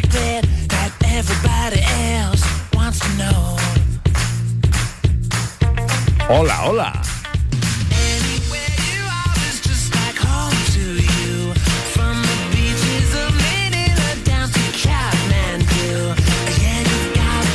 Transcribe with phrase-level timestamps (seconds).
[0.00, 1.80] secret that everybody
[2.20, 2.44] else
[2.74, 3.56] wants to know.
[6.28, 6.92] Hola, hola.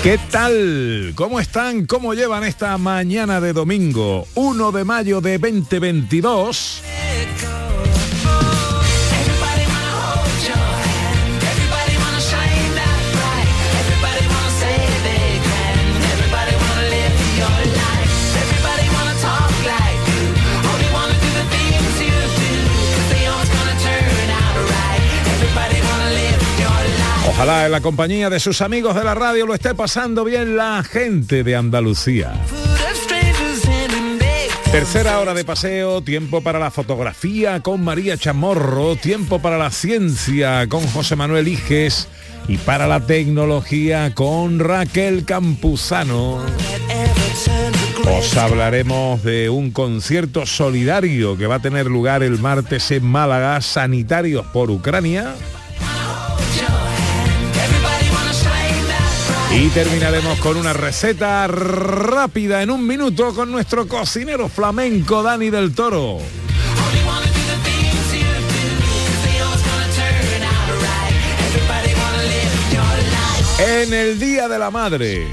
[0.04, 1.14] ¿Qué tal?
[1.14, 1.86] ¿Cómo están?
[1.86, 6.82] ¿Cómo llevan esta mañana de domingo 1 de mayo de 2022?
[27.42, 30.84] Ojalá en la compañía de sus amigos de la radio lo esté pasando bien la
[30.84, 32.34] gente de Andalucía.
[34.72, 40.68] Tercera hora de paseo, tiempo para la fotografía con María Chamorro, tiempo para la ciencia
[40.70, 42.08] con José Manuel Iges
[42.48, 46.46] y para la tecnología con Raquel Campuzano.
[48.20, 53.60] Os hablaremos de un concierto solidario que va a tener lugar el martes en Málaga,
[53.62, 55.34] Sanitarios por Ucrania.
[59.54, 65.74] Y terminaremos con una receta rápida en un minuto con nuestro cocinero flamenco Dani del
[65.74, 66.20] Toro.
[73.60, 75.28] En el Día de la Madre.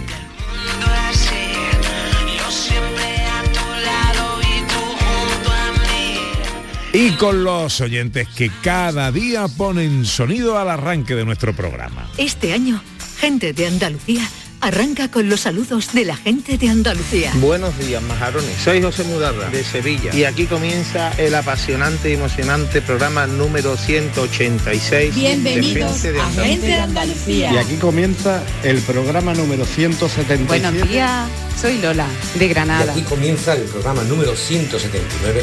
[6.93, 12.11] Y con los oyentes que cada día ponen sonido al arranque de nuestro programa.
[12.17, 12.83] Este año,
[13.19, 14.29] gente de Andalucía
[14.61, 17.33] arranca con los saludos de la gente de Andalucía.
[17.37, 18.57] Buenos días, majarones.
[18.63, 20.15] Soy José Mudarra, de Sevilla.
[20.15, 26.31] Y aquí comienza el apasionante y emocionante programa número 186 Bienvenidos de Gente de a.
[26.45, 27.53] Gente de Andalucía.
[27.53, 30.45] Y aquí comienza el programa número 177.
[30.47, 31.29] Buenos días,
[31.61, 32.93] soy Lola, de Y Granada.
[32.93, 35.43] aquí comienza el programa número 179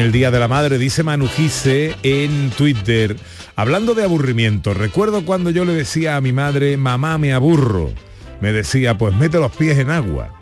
[0.00, 3.18] En el Día de la Madre dice Manu Gise en Twitter,
[3.54, 7.92] hablando de aburrimiento, recuerdo cuando yo le decía a mi madre, mamá me aburro.
[8.40, 10.38] Me decía, pues mete los pies en agua.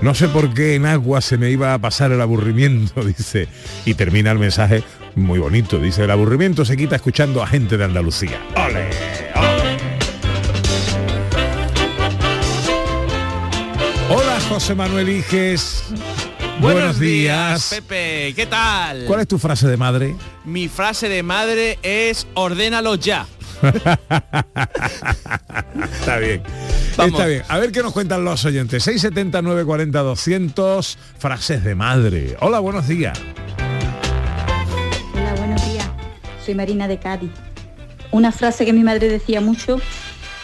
[0.00, 3.48] No sé por qué en agua se me iba a pasar el aburrimiento, dice.
[3.84, 4.84] Y termina el mensaje
[5.16, 8.40] muy bonito, dice, el aburrimiento se quita escuchando a gente de Andalucía.
[8.54, 8.90] ¡Ole!
[9.34, 9.76] ¡Ole!
[14.08, 15.82] Hola José Manuel Iges.
[16.60, 17.70] Buenos, días.
[17.70, 18.34] Pepe.
[18.34, 19.04] ¿Qué tal?
[19.06, 20.14] ¿Cuál es tu frase de madre?
[20.44, 23.26] Mi frase de madre es ordénalo ya.
[25.92, 26.42] Está bien.
[26.98, 27.12] Vamos.
[27.12, 27.42] Está bien.
[27.48, 28.82] A ver qué nos cuentan los oyentes.
[28.84, 32.36] 670 940 200 frases de madre.
[32.40, 33.18] Hola, buenos días.
[35.14, 35.88] Hola, buenos días.
[36.44, 37.30] Soy Marina de Cádiz.
[38.10, 39.80] Una frase que mi madre decía mucho,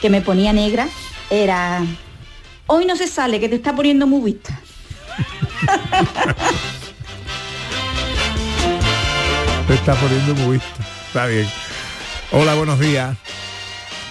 [0.00, 0.88] que me ponía negra,
[1.28, 1.84] era,
[2.68, 4.60] hoy no se sale, que te está poniendo muy vista.
[9.66, 10.82] Te está poniendo muy visto.
[11.08, 11.48] Está bien.
[12.32, 13.16] Hola, buenos días.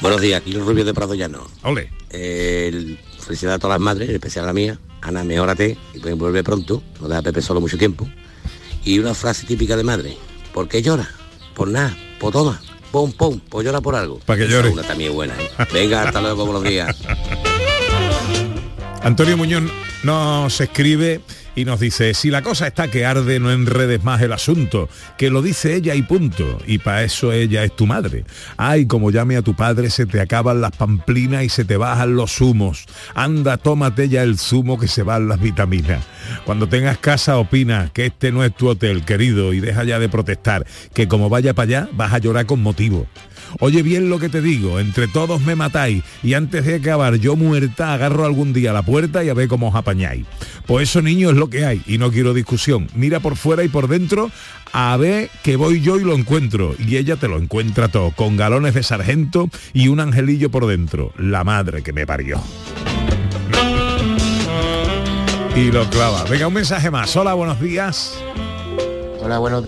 [0.01, 1.47] Buenos días, aquí los rubios de Prado Llano.
[1.63, 1.89] Ole.
[2.09, 4.77] El- felicidad a todas las madres, en especial a la mía.
[5.01, 6.83] Ana, mejórate y pues vuelve pronto.
[6.99, 8.07] No deja a Pepe solo mucho tiempo.
[8.83, 10.17] Y una frase típica de madre.
[10.53, 11.09] ¿Por qué llora?
[11.55, 11.95] Por nada.
[12.19, 12.61] Pues toma.
[12.91, 13.39] Pum, pum.
[13.49, 14.19] Pues llora por algo.
[14.19, 14.69] Pa' que Esa llore.
[14.69, 15.33] Una también buena.
[15.41, 15.49] ¿eh?
[15.73, 16.95] Venga, hasta luego, buenos días.
[19.03, 19.63] Antonio Muñoz
[20.05, 21.21] nos escribe
[21.55, 24.87] y nos dice, si la cosa está que arde, no enredes más el asunto,
[25.17, 28.23] que lo dice ella y punto, y para eso ella es tu madre.
[28.55, 32.15] Ay, como llame a tu padre, se te acaban las pamplinas y se te bajan
[32.15, 32.85] los zumos.
[33.15, 36.03] Anda, tómate ya el zumo que se van las vitaminas.
[36.45, 40.09] Cuando tengas casa, opina que este no es tu hotel, querido, y deja ya de
[40.09, 43.07] protestar, que como vaya para allá, vas a llorar con motivo.
[43.59, 47.35] Oye bien lo que te digo, entre todos me matáis y antes de acabar yo
[47.35, 50.25] muerta agarro algún día la puerta y a ver cómo os apañáis.
[50.65, 52.87] Pues eso niño es lo que hay y no quiero discusión.
[52.95, 54.31] Mira por fuera y por dentro
[54.73, 56.75] a ver que voy yo y lo encuentro.
[56.77, 61.13] Y ella te lo encuentra todo, con galones de sargento y un angelillo por dentro.
[61.17, 62.41] La madre que me parió.
[65.55, 66.25] Y lo clava.
[66.25, 67.15] Venga, un mensaje más.
[67.15, 68.17] Hola, buenos días.
[69.21, 69.65] Hola, buenos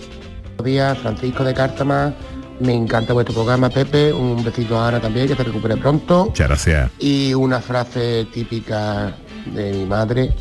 [0.62, 2.12] días, Francisco de Cártama.
[2.60, 4.12] Me encanta vuestro programa, Pepe.
[4.12, 6.26] Un besito a Ana también, que te recupere pronto.
[6.26, 6.90] Muchas gracias.
[6.98, 9.14] Y una frase típica
[9.54, 10.34] de mi madre,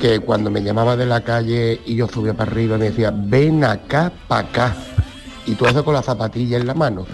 [0.00, 3.62] que cuando me llamaba de la calle y yo subía para arriba me decía, ven
[3.64, 4.76] acá, para acá.
[5.46, 7.06] Y tú haces con la zapatilla en la mano.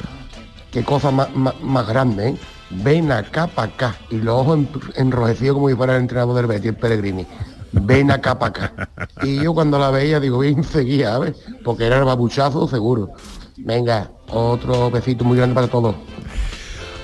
[0.71, 2.37] Qué cosa más, más- más grande, ¿eh?
[2.71, 3.97] Ven acá, para acá.
[4.11, 7.27] Y los ojos en- enrojecidos como si fuera el entrenador del Betis, el Pellegrini.
[7.73, 8.89] Ven acá, para acá.
[9.25, 11.35] Y yo cuando la veía digo, bien seguía, ¿sabes?
[11.65, 13.11] Porque era el babuchazo seguro.
[13.57, 15.95] Venga, otro besito muy grande para todos.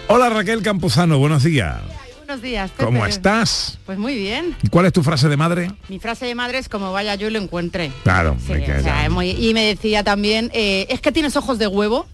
[0.09, 1.79] Hola Raquel Campuzano, buenos días.
[2.19, 2.85] Buenos días, Pepe.
[2.85, 3.79] ¿Cómo estás?
[3.87, 4.57] Pues muy bien.
[4.63, 5.71] ¿Y ¿Cuál es tu frase de madre?
[5.89, 7.93] Mi frase de madre es como vaya yo y lo encuentre.
[8.03, 9.05] Claro, Sí, me queda o sea, ya.
[9.07, 12.07] es muy- y me decía también, eh, es que tienes ojos de huevo.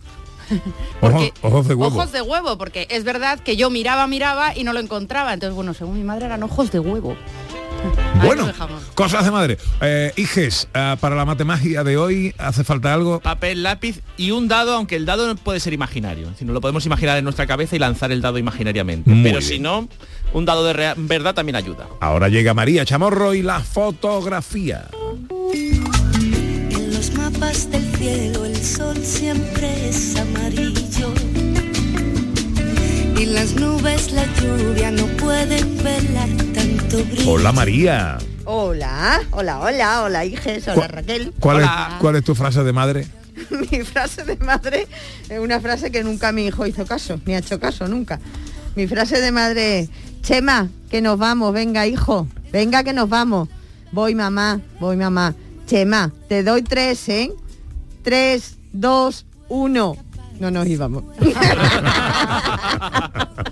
[1.01, 1.97] Ojos, ojos de huevo.
[1.97, 5.33] Ojos de huevo, porque es verdad que yo miraba, miraba y no lo encontraba.
[5.33, 7.17] Entonces, bueno, según mi madre eran ojos de huevo.
[8.23, 8.53] Bueno,
[8.95, 9.59] cosas de madre.
[9.81, 13.19] Eh, Iges, ah, para la matemagia de hoy, ¿hace falta algo?
[13.19, 16.29] Papel, lápiz y un dado, aunque el dado no puede ser imaginario.
[16.39, 19.11] Si no lo podemos imaginar en nuestra cabeza y lanzar el dado imaginariamente.
[19.11, 19.49] Muy Pero bien.
[19.51, 19.89] si no,
[20.33, 21.89] un dado de verdad también ayuda.
[22.01, 24.87] Ahora llega María Chamorro y la fotografía.
[25.53, 31.13] En los mapas del cielo el sol siempre es amarillo.
[33.19, 36.29] Y las nubes la lluvia no pueden velar.
[37.27, 38.19] Hola María.
[38.45, 41.33] Hola, hola, hola, hola, hijes, hola Raquel.
[41.41, 41.69] ¿Cuál es,
[42.01, 43.07] ¿Cuál es tu frase de madre?
[43.71, 44.87] Mi frase de madre
[45.31, 48.21] es una frase que nunca mi hijo hizo caso, ni ha hecho caso nunca.
[48.77, 49.89] Mi frase de madre es,
[50.21, 53.49] Chema, que nos vamos, venga hijo, venga que nos vamos.
[53.91, 55.35] Voy mamá, voy mamá.
[55.67, 57.33] Chema, te doy tres, ¿eh?
[58.03, 59.97] Tres, dos, uno.
[60.41, 61.05] No nos íbamos.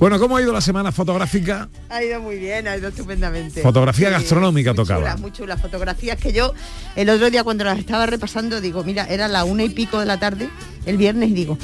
[0.00, 1.68] Bueno, ¿cómo ha ido la semana fotográfica?
[1.90, 3.60] Ha ido muy bien, ha ido estupendamente.
[3.60, 5.14] Fotografía gastronómica muy tocaba.
[5.30, 5.60] Chula, muy.
[5.60, 6.54] Fotografías que yo
[6.96, 10.06] el otro día cuando las estaba repasando, digo, mira, era la una y pico de
[10.06, 10.48] la tarde,
[10.86, 11.58] el viernes, y digo,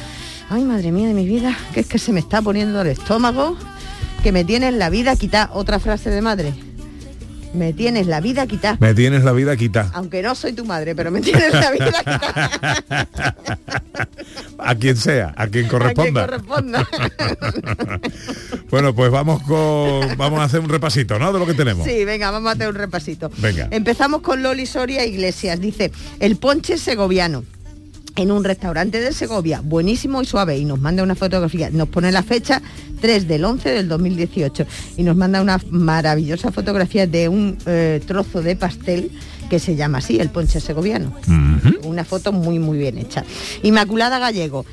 [0.51, 3.57] ay madre mía de mi vida, que es que se me está poniendo el estómago,
[4.23, 5.49] que me tienes la vida quitada.
[5.55, 6.66] Otra frase de madre.
[7.55, 8.77] Me tienes la vida quitada.
[8.81, 9.91] Me tienes la vida quita.
[9.95, 12.85] Aunque no soy tu madre, pero me tienes la vida quitada.
[14.59, 16.25] A quien sea, a quien corresponda.
[16.25, 16.89] A quien corresponda.
[18.71, 21.33] bueno, pues vamos con vamos a hacer un repasito, ¿no?
[21.33, 21.87] De lo que tenemos.
[21.87, 23.31] Sí, venga, vamos a hacer un repasito.
[23.39, 23.69] Venga.
[23.71, 25.61] Empezamos con Loli Soria Iglesias.
[25.61, 27.45] Dice, el ponche segoviano.
[28.17, 32.11] En un restaurante de Segovia, buenísimo y suave, y nos manda una fotografía, nos pone
[32.11, 32.63] la fecha
[33.03, 34.67] 3 del 11 del 2018
[34.97, 39.11] y nos manda una maravillosa fotografía de un eh, trozo de pastel
[39.51, 41.15] que se llama así, el ponche segoviano.
[41.85, 43.23] Una foto muy muy bien hecha.
[43.63, 44.65] Inmaculada Gallego.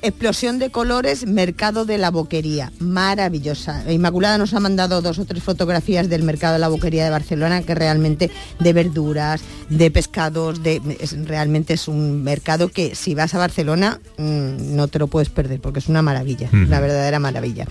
[0.00, 2.70] Explosión de colores, mercado de la boquería.
[2.78, 3.82] Maravillosa.
[3.90, 7.62] Inmaculada nos ha mandado dos o tres fotografías del mercado de la boquería de Barcelona,
[7.62, 8.30] que realmente
[8.60, 13.98] de verduras, de pescados, de es- realmente es un mercado que si vas a Barcelona
[14.18, 17.66] mm, no te lo puedes perder, porque es una maravilla, una verdadera maravilla.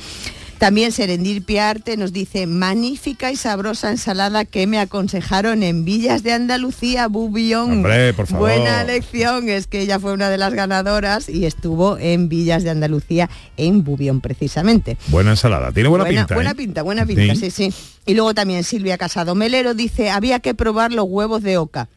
[0.58, 6.34] También Serendir Piarte nos dice, magnífica y sabrosa ensalada que me aconsejaron en Villas de
[6.34, 7.72] Andalucía, Bubión.
[7.72, 8.50] Hombre, por favor.
[8.50, 12.72] Buena elección, es que ella fue una de las ganadoras y estuvo en Villas de
[12.72, 14.98] Andalucía, en Bubión precisamente.
[15.10, 15.72] Buena ensalada.
[15.72, 16.34] Tiene buena, buena pinta.
[16.34, 16.56] Buena ¿eh?
[16.56, 17.52] pinta, buena pinta, Sí.
[17.52, 17.72] sí.
[17.72, 17.74] sí,
[18.08, 21.88] Y luego también Silvia Casado Melero dice, había que probar los huevos de oca.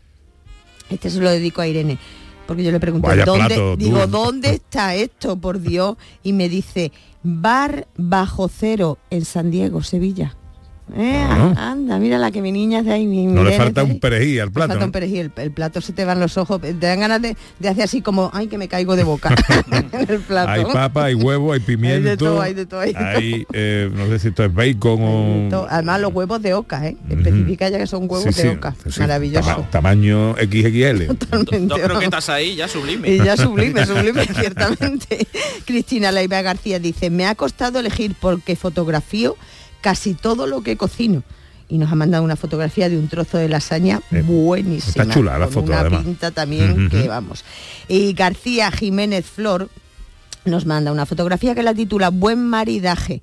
[0.90, 1.98] Este se lo dedico a Irene.
[2.46, 5.96] Porque yo le pregunté, Vaya ¿dónde, plato, digo, ¿dónde está esto, por Dios?
[6.24, 6.90] Y me dice,
[7.22, 10.36] bar bajo cero en San Diego, Sevilla.
[10.96, 11.70] Eh, Ah.
[11.70, 13.06] Anda, mira la que mi niña es de ahí.
[13.06, 14.68] mi- mi No le falta de un perejil al Le plato.
[14.70, 14.92] falta un ¿no?
[14.92, 17.84] perejil, el, el plato se te van los ojos, te dan ganas de, de hacer
[17.84, 19.34] así como, ay, que me caigo de boca
[19.70, 20.50] en el plato.
[20.50, 22.16] Hay papa, hay huevo, hay pimiento.
[22.16, 23.08] todo, hay de todo, hay de todo.
[23.16, 24.98] hay, eh, no sé si esto es bacon
[25.52, 25.66] o...
[25.68, 26.96] Además los huevos de oca, ¿eh?
[27.08, 28.74] Especifica ya que son huevos Sí, de sí, oca.
[28.88, 29.48] sí, Maravilloso.
[29.48, 31.06] tama- tamaño XXL.
[31.66, 33.08] Dos croquetas ahí, ya sublime.
[33.10, 35.26] Y ya sublime, sublime, ciertamente.
[35.64, 39.36] Cristina Leiva García dice, me ha costado elegir porque fotografío
[39.80, 41.22] casi todo lo que cocino.
[41.68, 45.04] Y nos ha mandado una fotografía de un trozo de lasaña buenísima.
[45.04, 46.04] Eh, está chula la con foto, Una además.
[46.04, 47.44] pinta también que vamos.
[47.86, 49.68] Y García Jiménez Flor
[50.44, 53.22] nos manda una fotografía que la titula Buen maridaje.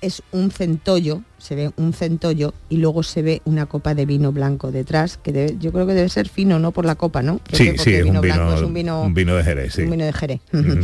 [0.00, 4.30] Es un centollo se ve un centollo y luego se ve una copa de vino
[4.32, 6.70] blanco detrás, que debe- yo creo que debe ser fino, ¿no?
[6.70, 7.38] Por la copa, ¿no?
[7.38, 9.74] Creo Sí, que sí, es un blanco vino, es un vino, un vino de Jerez,
[9.74, 9.82] sí.
[9.82, 10.40] un vino de Jerez.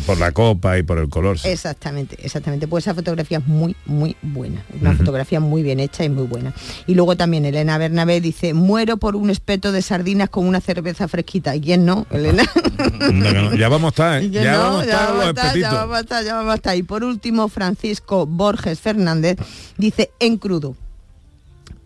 [0.07, 1.39] Por la copa y por el color.
[1.39, 1.49] sí.
[1.49, 2.67] Exactamente, exactamente.
[2.69, 4.63] Pues esa fotografía es muy, muy buena.
[4.81, 6.53] Una fotografía muy bien hecha y muy buena.
[6.87, 11.09] Y luego también Elena Bernabé dice, muero por un espeto de sardinas con una cerveza
[11.09, 11.55] fresquita.
[11.55, 12.45] ¿Y quién no, Elena?
[13.13, 13.55] No.
[13.55, 14.25] Ya vamos a estar, ¿eh?
[14.27, 14.59] ¿Y quién Ya no?
[14.61, 16.77] vamos a estar vamos los a estar, ya vamos a estar, ya vamos a estar.
[16.77, 19.39] Y por último, Francisco Borges Fernández
[19.77, 20.86] dice, en crudo.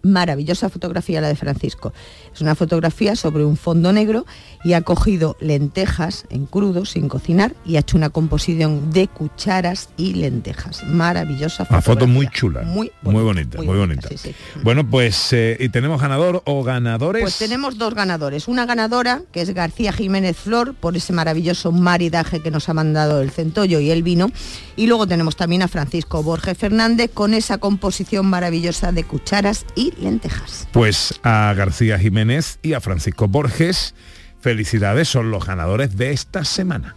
[0.02, 1.92] Maravillosa fotografía la de Francisco.
[2.34, 4.26] Es una fotografía sobre un fondo negro
[4.64, 9.90] y ha cogido lentejas en crudo, sin cocinar, y ha hecho una composición de cucharas
[9.96, 10.84] y lentejas.
[10.84, 12.62] Maravillosa Una foto muy chula.
[12.62, 14.08] Muy muy bonita, muy bonita.
[14.62, 17.22] Bueno, pues eh, y tenemos ganador o ganadores.
[17.22, 18.48] Pues tenemos dos ganadores.
[18.48, 23.20] Una ganadora, que es García Jiménez Flor, por ese maravilloso maridaje que nos ha mandado
[23.22, 24.30] el centollo y el vino.
[24.76, 29.89] Y luego tenemos también a Francisco Borges Fernández con esa composición maravillosa de cucharas y
[29.98, 30.68] lentejas.
[30.72, 33.94] Pues a García Jiménez y a Francisco Borges,
[34.40, 36.96] felicidades, son los ganadores de esta semana.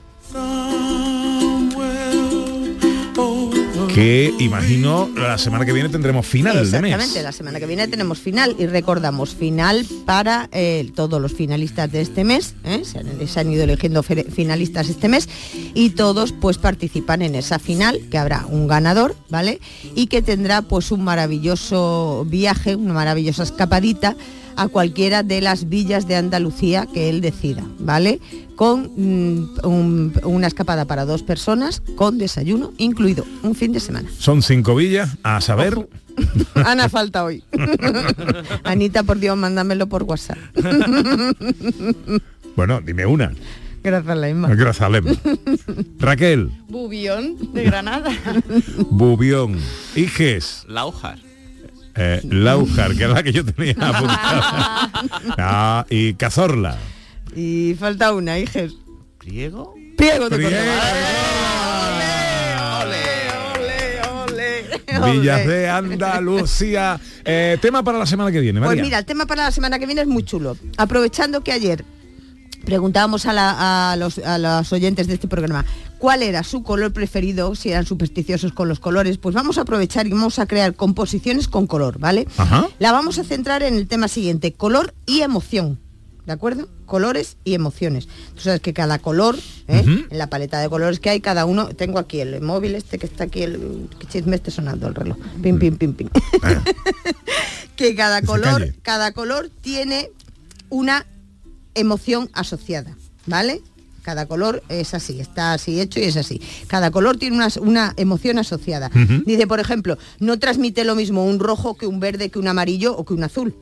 [3.94, 7.24] Que imagino la semana que viene tendremos final de Exactamente, mes.
[7.24, 12.02] la semana que viene tenemos final y recordamos final para eh, todos los finalistas de
[12.02, 12.82] este mes, ¿eh?
[12.84, 15.30] se, han, se han ido eligiendo finalistas este mes
[15.76, 19.62] y todos pues participan en esa final, que habrá un ganador, ¿vale?
[19.94, 24.16] Y que tendrá pues un maravilloso viaje, una maravillosa escapadita
[24.56, 28.20] a cualquiera de las villas de Andalucía que él decida, ¿vale?
[28.56, 34.10] Con mm, un- una escapada para dos personas, con desayuno incluido, un fin de semana.
[34.20, 35.88] Son cinco villas, a saber.
[36.56, 37.44] Ana falta hoy.
[38.64, 40.38] Anita, por Dios, mándamelo por WhatsApp.
[42.56, 43.34] Bueno, dime una.
[43.84, 44.48] Gracias, Laima.
[44.54, 45.06] Grazalem.
[46.00, 48.12] Raquel, Bubión de Granada.
[48.92, 49.58] Bubión,
[49.96, 51.18] Iges, Laujar.
[51.96, 54.90] Eh, Laujar, que es la que yo tenía apuntada.
[55.38, 56.78] Ah, y Cazorla.
[57.36, 58.74] Y falta una, hijes.
[59.20, 59.76] ¿Priego?
[59.98, 60.56] Priego de Priego.
[65.12, 67.00] Villas de Andalucía.
[67.26, 69.86] Eh, tema para la semana que viene, Pues mira, el tema para la semana que
[69.86, 70.58] viene es muy chulo.
[70.78, 71.84] Aprovechando que ayer
[72.66, 75.66] preguntábamos a, la- a los, a los oyentes de este programa
[76.04, 80.06] cuál era su color preferido, si eran supersticiosos con los colores, pues vamos a aprovechar
[80.06, 82.28] y vamos a crear composiciones con color, ¿vale?
[82.36, 82.68] Ajá.
[82.78, 85.80] La vamos a centrar en el tema siguiente, color y emoción.
[86.26, 86.68] ¿De acuerdo?
[86.86, 88.10] Colores y emociones.
[88.36, 89.38] Tú sabes que cada color,
[89.70, 90.06] ¿eh?
[90.10, 93.06] En la paleta de colores que hay, cada uno, tengo aquí el móvil este que
[93.06, 95.18] está aquí, el que chisme esté sonando el reloj.
[95.42, 96.10] Pim, pim, pim, pim.
[97.78, 100.10] que cada color, cada color tiene
[100.70, 101.06] una
[101.76, 103.62] emoción asociada, ¿vale?
[104.04, 106.42] Cada color es así, está así hecho y es así.
[106.68, 108.92] Cada color tiene una, una emoción asociada.
[109.26, 112.96] Dice, por ejemplo, no transmite lo mismo un rojo que un verde, que un amarillo
[112.96, 113.56] o que un azul.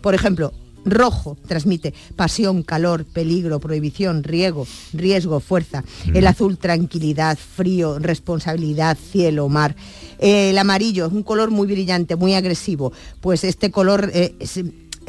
[0.00, 0.52] Por ejemplo,
[0.84, 5.84] rojo transmite pasión, calor, peligro, prohibición, riego, riesgo, fuerza.
[6.14, 9.74] El azul, tranquilidad, frío, responsabilidad, cielo, mar.
[10.18, 12.92] Eh, el amarillo es un color muy brillante, muy agresivo.
[13.20, 14.60] Pues este color eh, es,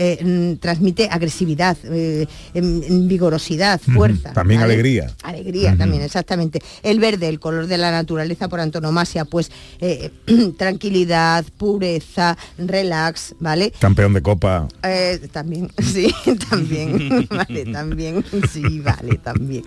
[0.04, 4.34] eh, mm, transmite agresividad, eh, em, em, vigorosidad, fuerza.
[4.34, 4.74] También ¿vale?
[4.74, 5.12] alegría.
[5.22, 6.60] Alegría también, exactamente.
[6.82, 10.10] El verde, el color de la naturaleza por antonomasia, pues eh,
[10.58, 13.72] tranquilidad, pureza, relax, ¿vale?
[13.78, 14.68] Campeón de copa.
[14.82, 16.12] Eh, también, sí,
[16.50, 19.64] también, vale, también, sí, vale, también.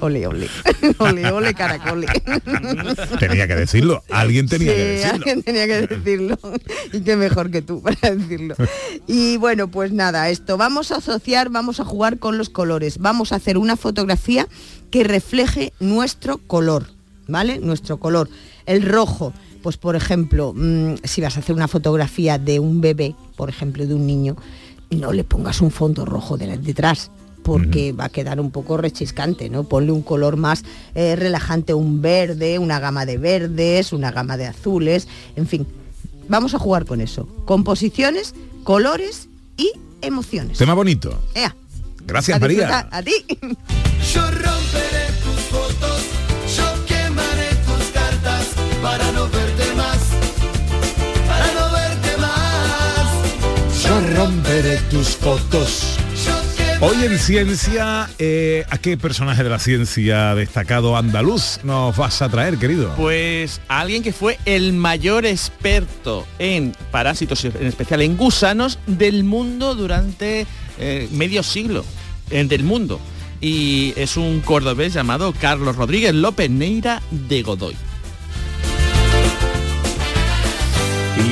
[0.00, 0.48] Ole, ole,
[0.98, 2.06] ole, ole, caracole.
[3.20, 4.02] Tenía que decirlo.
[4.10, 5.14] Alguien tenía Sí, que decirlo.
[5.14, 6.38] alguien tenía que decirlo.
[6.94, 8.54] Y qué mejor que tú para decirlo.
[9.06, 10.56] Y bueno, pues nada, esto.
[10.56, 12.98] Vamos a asociar, vamos a jugar con los colores.
[12.98, 14.46] Vamos a hacer una fotografía
[14.92, 16.86] que refleje nuestro color,
[17.26, 17.58] ¿vale?
[17.58, 18.30] Nuestro color.
[18.66, 19.32] El rojo,
[19.64, 23.84] pues por ejemplo, mm, si vas a hacer una fotografía de un bebé, por ejemplo,
[23.84, 24.36] de un niño,
[24.90, 27.10] no le pongas un fondo rojo de- detrás
[27.42, 29.64] porque va a quedar un poco rechiscante, ¿no?
[29.64, 34.46] Ponle un color más eh, relajante, un verde, una gama de verdes, una gama de
[34.46, 35.66] azules, en fin.
[36.28, 37.26] Vamos a jugar con eso.
[37.46, 38.34] Composiciones,
[38.64, 40.56] colores y emociones.
[40.56, 41.22] Tema bonito.
[41.34, 41.54] Ea,
[42.06, 42.88] Gracias, a María.
[42.90, 43.12] A ti.
[44.14, 46.00] Yo romperé tus fotos,
[46.56, 48.46] yo quemaré tus cartas
[48.80, 49.98] para no verte más,
[51.28, 53.82] para no verte más.
[53.82, 55.97] Yo romperé tus fotos.
[56.80, 62.28] Hoy en ciencia, eh, ¿a qué personaje de la ciencia destacado andaluz nos vas a
[62.28, 62.94] traer, querido?
[62.94, 69.24] Pues a alguien que fue el mayor experto en parásitos, en especial en gusanos, del
[69.24, 70.46] mundo durante
[70.78, 71.84] eh, medio siglo,
[72.30, 73.00] eh, del mundo.
[73.40, 77.74] Y es un cordobés llamado Carlos Rodríguez López Neira de Godoy.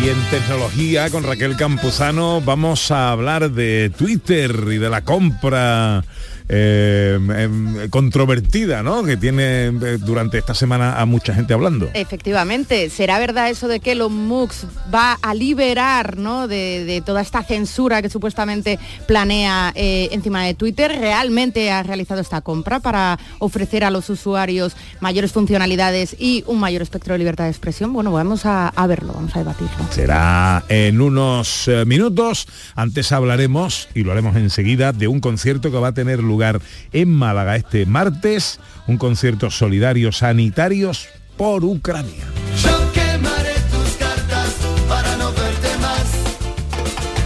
[0.06, 6.04] En tecnología con Raquel Campuzano vamos a hablar de Twitter y de la compra
[6.48, 9.02] eh, em, controvertida, ¿no?
[9.02, 11.90] Que tiene eh, durante esta semana a mucha gente hablando.
[11.94, 16.46] Efectivamente, ¿será verdad eso de que Elon Musk va a liberar ¿no?
[16.48, 20.96] de, de toda esta censura que supuestamente planea eh, encima de Twitter?
[20.98, 26.82] ¿Realmente ha realizado esta compra para ofrecer a los usuarios mayores funcionalidades y un mayor
[26.82, 27.92] espectro de libertad de expresión?
[27.92, 29.76] Bueno, vamos a, a verlo, vamos a debatirlo.
[29.90, 32.46] Será en unos eh, minutos.
[32.74, 36.35] Antes hablaremos, y lo haremos enseguida, de un concierto que va a tener lugar
[36.92, 42.24] en Málaga este martes, un concierto solidario sanitarios por Ucrania.
[42.62, 44.54] Yo quemaré tus cartas
[44.88, 46.04] para no verte más,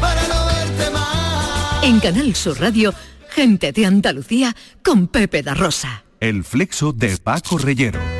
[0.01, 1.85] para no verte más.
[1.85, 2.95] En Canal Sur Radio,
[3.31, 6.05] gente de Andalucía con Pepe da Rosa.
[6.21, 8.20] El flexo de Paco Reyero.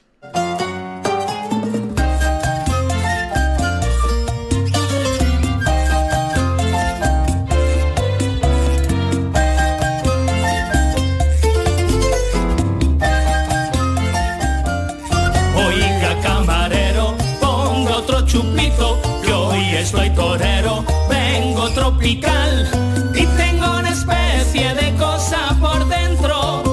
[22.19, 26.63] Tropical y tengo una especie de cosa por dentro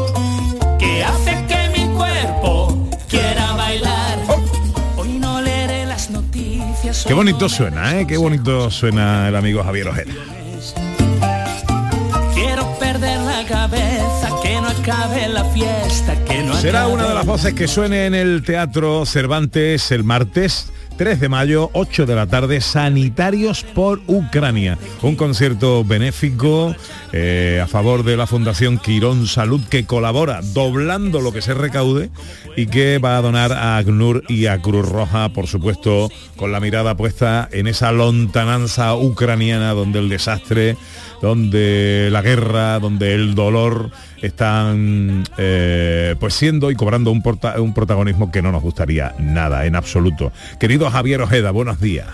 [0.79, 4.19] que hace que mi cuerpo quiera bailar.
[4.97, 7.05] Hoy no leeré las noticias.
[7.07, 8.07] Qué bonito suena, ¿eh?
[8.07, 10.13] Qué bonito suena el amigo Javier Ojeda.
[12.35, 17.27] Quiero perder la cabeza, que no acabe la fiesta, que no Será una de las
[17.27, 22.27] voces que suene en el Teatro Cervantes el martes 3 de mayo, 8 de la
[22.27, 24.77] tarde, Sanitarios por Ucrania.
[25.01, 26.75] Un concierto benéfico
[27.13, 32.11] eh, a favor de la Fundación Quirón Salud que colabora doblando lo que se recaude
[32.59, 36.59] y que va a donar a ACNUR y a Cruz Roja, por supuesto, con la
[36.59, 40.77] mirada puesta en esa lontananza ucraniana donde el desastre,
[41.23, 43.91] donde la guerra, donde el dolor
[44.23, 49.65] están eh, pues siendo y cobrando un, porta- un protagonismo que no nos gustaría nada,
[49.65, 50.33] en absoluto.
[50.59, 52.09] Querido Javier Ojeda, buenos días.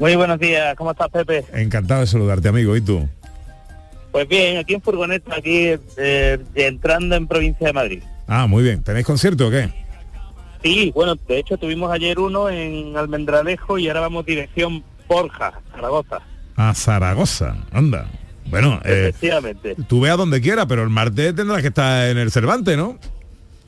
[0.00, 1.44] Muy buenos días, ¿cómo estás Pepe?
[1.54, 2.76] Encantado de saludarte, amigo.
[2.76, 3.08] ¿Y tú?
[4.12, 8.02] Pues bien, aquí en Furgoneta, aquí eh, entrando en provincia de Madrid.
[8.26, 8.82] Ah, muy bien.
[8.82, 9.70] ¿Tenéis concierto o qué?
[10.62, 16.18] Sí, bueno, de hecho tuvimos ayer uno en Almendralejo y ahora vamos dirección Borja, Zaragoza.
[16.56, 18.06] A Zaragoza, anda.
[18.46, 19.76] Bueno, eh, Efectivamente.
[19.88, 22.98] tú ve a donde quiera, pero el martes tendrás que estar en el Cervantes, ¿no?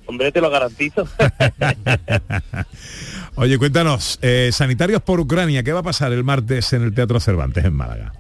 [0.07, 1.07] Hombre, te lo garantizo.
[3.37, 7.21] Oye, cuéntanos, eh, Sanitarios por Ucrania, ¿qué va a pasar el martes en el Teatro
[7.21, 8.13] Cervantes en Málaga?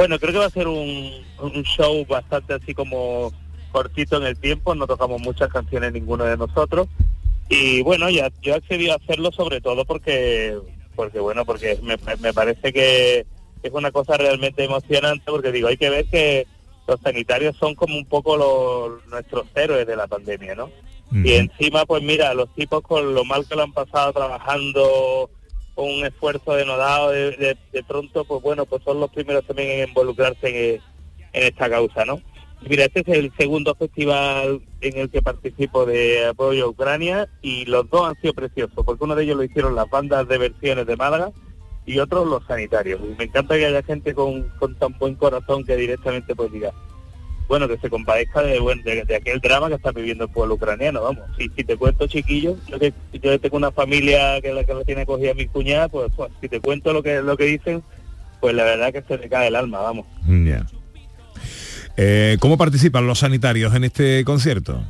[0.00, 3.34] Bueno, creo que va a ser un, un show bastante así como
[3.70, 6.88] cortito en el tiempo, no tocamos muchas canciones ninguno de nosotros.
[7.50, 10.56] Y bueno, ya yo accedí a hacerlo sobre todo porque,
[10.96, 13.26] porque bueno, porque me, me parece que
[13.62, 16.46] es una cosa realmente emocionante porque digo, hay que ver que
[16.88, 20.70] los sanitarios son como un poco los, nuestros héroes de la pandemia, ¿no?
[21.12, 25.28] Y encima, pues mira, los tipos con lo mal que lo han pasado trabajando,
[25.76, 29.88] un esfuerzo denodado, de, de, de pronto, pues bueno, pues son los primeros también en
[29.88, 30.80] involucrarse en,
[31.32, 32.20] en esta causa, ¿no?
[32.68, 37.64] Mira, este es el segundo festival en el que participo de apoyo a Ucrania y
[37.64, 40.86] los dos han sido preciosos, porque uno de ellos lo hicieron las bandas de versiones
[40.86, 41.32] de Málaga
[41.86, 43.00] y otros los sanitarios.
[43.02, 46.72] Y me encanta que haya gente con, con tan buen corazón que directamente pues diga,
[47.50, 50.54] bueno, que se compadezca de, bueno, de, de aquel drama que está viviendo el pueblo
[50.54, 51.24] ucraniano, vamos.
[51.36, 54.84] Si, si te cuento, chiquillo, yo, que, yo tengo una familia que la que la
[54.84, 57.82] tiene cogida mi cuñada, pues, pues, si te cuento lo que lo que dicen,
[58.40, 60.06] pues la verdad que se le cae el alma, vamos.
[60.28, 60.64] Ya.
[61.96, 64.82] Eh, ¿Cómo participan los sanitarios en este concierto?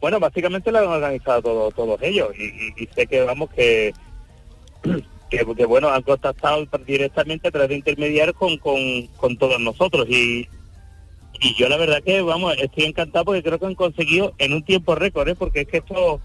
[0.00, 3.92] Bueno, básicamente lo han organizado todo- todos ellos y, y- y sé que vamos que,
[5.30, 8.78] que, que, bueno han contactado directamente a través de intermediarios con, con,
[9.18, 10.48] con todos nosotros y,
[11.40, 14.62] y yo la verdad que vamos estoy encantado porque creo que han conseguido en un
[14.64, 15.34] tiempo récord ¿eh?
[15.34, 16.20] porque es que esto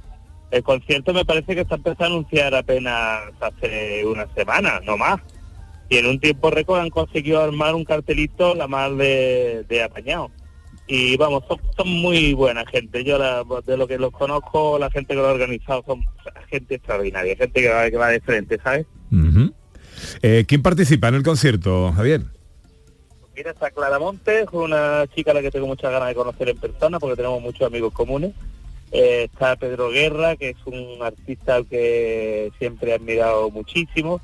[0.51, 5.19] el concierto me parece que está empezando a anunciar apenas hace una semana no más
[5.89, 10.32] y en un tiempo récord han conseguido armar un cartelito la más de, de apañado
[10.88, 11.43] y vamos,
[11.75, 13.04] son, muy buena gente.
[13.04, 16.04] Yo la- de lo que los conozco, la gente que lo ha organizado son
[16.51, 18.86] gente extraordinaria, gente que va, que va de frente, ¿sabes?
[20.21, 22.21] Eh, ¿Quién participa en el concierto, Javier?
[23.36, 26.58] Mira, está Clara Montes, una chica a la que tengo muchas ganas de conocer en
[26.58, 28.34] persona porque tenemos muchos amigos comunes.
[28.93, 34.21] Eh, está Pedro Guerra, que es un artista al que siempre he admirado muchísimo.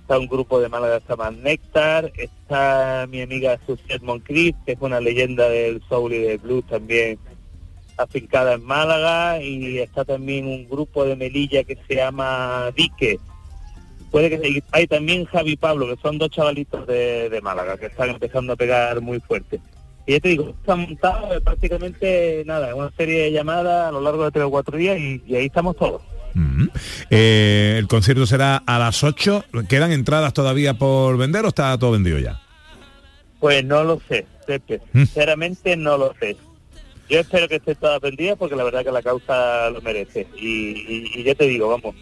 [0.00, 2.10] Está un grupo de Málaga llama Néctar.
[2.16, 7.18] Está mi amiga Susiet Moncrief, que es una leyenda del soul y del blues también
[7.98, 9.42] afincada en Málaga.
[9.42, 13.18] Y está también un grupo de Melilla que se llama Dique.
[14.14, 17.86] Puede que hay también Javi y Pablo, que son dos chavalitos de, de Málaga, que
[17.86, 19.60] están empezando a pegar muy fuerte.
[20.06, 24.00] Y ya te digo, está montado eh, prácticamente nada, una serie de llamadas a lo
[24.00, 26.02] largo de tres o cuatro días y, y ahí estamos todos.
[26.34, 26.68] Mm.
[27.10, 29.46] Eh, el concierto será a las 8.
[29.68, 32.40] ¿Quedan entradas todavía por vender o está todo vendido ya?
[33.40, 34.80] Pues no lo sé, Pepe.
[34.92, 36.36] Sinceramente no lo sé.
[37.10, 40.28] Yo espero que esté toda vendida porque la verdad que la causa lo merece.
[40.36, 41.96] Y, y, y ya te digo, vamos,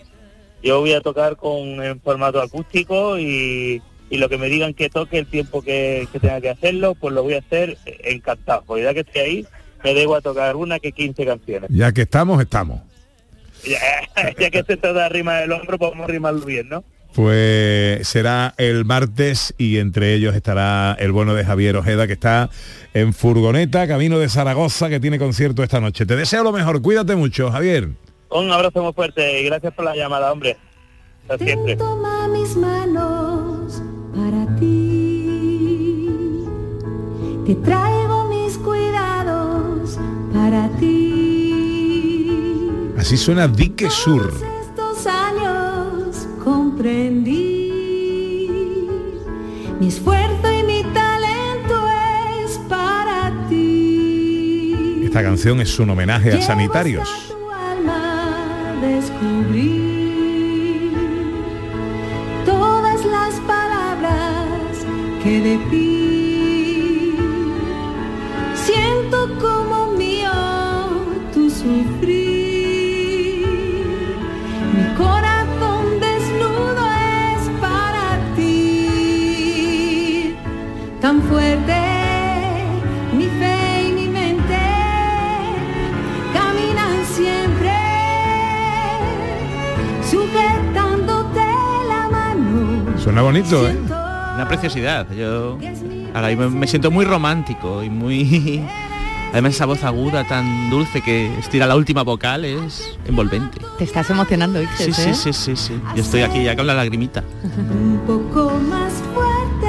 [0.63, 4.89] yo voy a tocar con en formato acústico y, y lo que me digan que
[4.89, 8.63] toque el tiempo que, que tenga que hacerlo, pues lo voy a hacer encantado.
[8.67, 9.47] Porque ya que estoy ahí,
[9.83, 11.71] me debo a tocar una que 15 canciones.
[11.73, 12.81] Ya que estamos, estamos.
[13.65, 13.79] Ya,
[14.39, 16.85] ya que se trata de rimar el hombro, podemos rimarlo bien, ¿no?
[17.15, 22.49] Pues será el martes y entre ellos estará el bueno de Javier Ojeda que está
[22.95, 26.07] en furgoneta, camino de Zaragoza, que tiene concierto esta noche.
[26.07, 27.91] Te deseo lo mejor, cuídate mucho, Javier.
[28.35, 30.57] Un abrazo muy fuerte y gracias por la llamada, hombre.
[31.29, 31.77] Hasta siempre.
[31.77, 33.83] Toma mis manos
[34.15, 36.47] para ti.
[37.47, 39.99] Te traigo mis cuidados
[40.33, 41.53] para ti.
[42.97, 44.33] Así suena Dique Sur.
[44.61, 47.61] Estos años comprendí.
[49.79, 51.87] Mi esfuerzo y mi talento
[52.45, 55.03] es para ti.
[55.05, 57.32] Esta canción es un homenaje a sanitarios.
[58.83, 59.71] Descubrí
[62.45, 64.85] todas las palabras
[65.23, 67.15] que de ti
[68.57, 70.33] siento como mío
[71.33, 73.47] tu sufrir.
[74.75, 76.85] Mi corazón desnudo
[77.31, 80.35] es para ti,
[81.01, 81.92] tan fuerte
[93.03, 93.77] Suena bonito, ¿eh?
[94.35, 95.07] Una preciosidad.
[95.13, 95.59] Yo
[96.15, 98.65] ahora mismo me siento muy romántico y muy...
[99.33, 103.59] Además esa voz aguda tan dulce que estira la última vocal es envolvente.
[103.79, 105.15] Te estás emocionando, Ixes, Sí, sí, ¿eh?
[105.15, 105.81] sí, sí, sí.
[105.97, 107.25] Yo estoy aquí ya con la lagrimita.
[107.43, 109.67] un poco más fuerte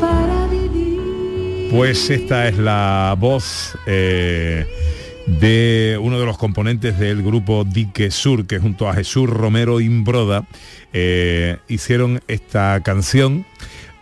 [0.00, 1.70] para vivir.
[1.70, 4.66] Pues esta es la voz eh,
[5.26, 10.46] de uno de los componentes del grupo Dique Sur, que junto a Jesús Romero Imbroda
[10.92, 13.46] eh, hicieron esta canción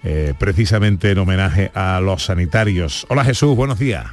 [0.04, 3.06] eh, precisamente en homenaje a los sanitarios.
[3.08, 4.06] Hola Jesús, buenos días.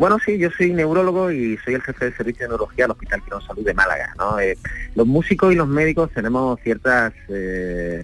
[0.00, 3.22] Bueno, sí, yo soy neurólogo y soy el jefe de servicio de neurología del Hospital
[3.22, 4.14] Quirón Salud de Málaga.
[4.18, 4.40] ¿no?
[4.40, 4.56] Eh,
[4.94, 8.02] los músicos y los médicos tenemos ciertas eh,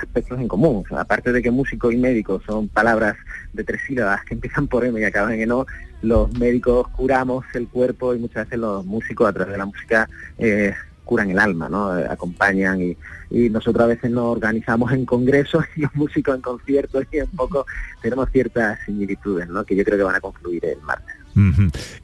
[0.00, 0.84] aspectos en común.
[0.90, 3.16] Aparte de que músico y médico son palabras
[3.52, 5.66] de tres sílabas que empiezan por M y acaban en O,
[6.02, 10.08] los médicos curamos el cuerpo y muchas veces los músicos a través de la música
[10.38, 10.72] eh,
[11.04, 11.98] curan el alma, ¿no?
[11.98, 12.96] Eh, acompañan y,
[13.30, 17.30] y nosotros a veces nos organizamos en congresos y los músicos en conciertos y un
[17.30, 17.66] poco
[18.00, 19.64] tenemos ciertas similitudes, ¿no?
[19.64, 21.16] Que yo creo que van a confluir el martes.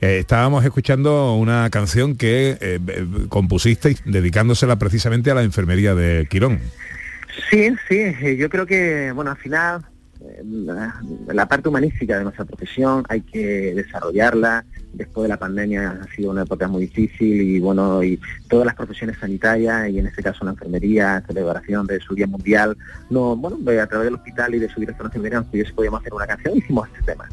[0.00, 6.26] Eh, estábamos escuchando una canción que eh, eh, compusisteis dedicándosela precisamente a la enfermería de
[6.30, 6.60] Quirón.
[7.50, 9.84] Sí, sí, eh, yo creo que, bueno, al final
[10.20, 10.42] eh,
[11.32, 14.64] la, parte humanística de nuestra profesión hay que desarrollarla.
[14.92, 18.74] Después de la pandemia ha sido una época muy difícil y bueno, y todas las
[18.74, 22.76] profesiones sanitarias y en este caso la enfermería, celebración de su Día Mundial,
[23.10, 26.14] no, bueno, a través del hospital y de su director de enfermería si podíamos hacer
[26.14, 27.28] una canción, hicimos este tema.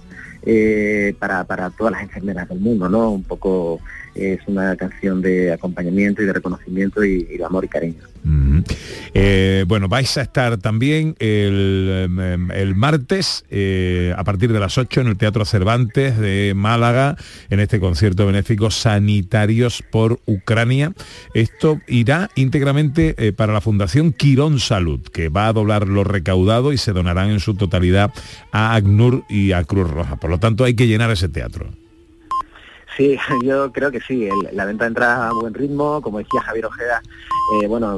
[0.45, 3.11] eh, para, para todas las enfermeras del mundo, ¿no?
[3.11, 3.79] Un poco
[4.15, 8.01] es una canción de acompañamiento y de reconocimiento y, de amor y cariño.
[9.13, 14.77] Eh, bueno, vais a estar también el, em, el martes eh, a partir de las
[14.77, 17.15] 8 en el Teatro Cervantes de Málaga
[17.49, 20.93] en este concierto benéfico Sanitarios por Ucrania.
[21.33, 26.73] Esto irá íntegramente eh, para la Fundación Quirón Salud, que va a doblar lo recaudado
[26.73, 28.11] y se donarán en su totalidad
[28.51, 30.15] a ACNUR y a Cruz Roja.
[30.15, 31.84] Por lo tanto, hay que llenar ese teatro.
[32.95, 37.01] Sí, yo creo que sí, la venta entra a buen ritmo, como decía Javier Ojeda,
[37.61, 37.89] eh, bueno,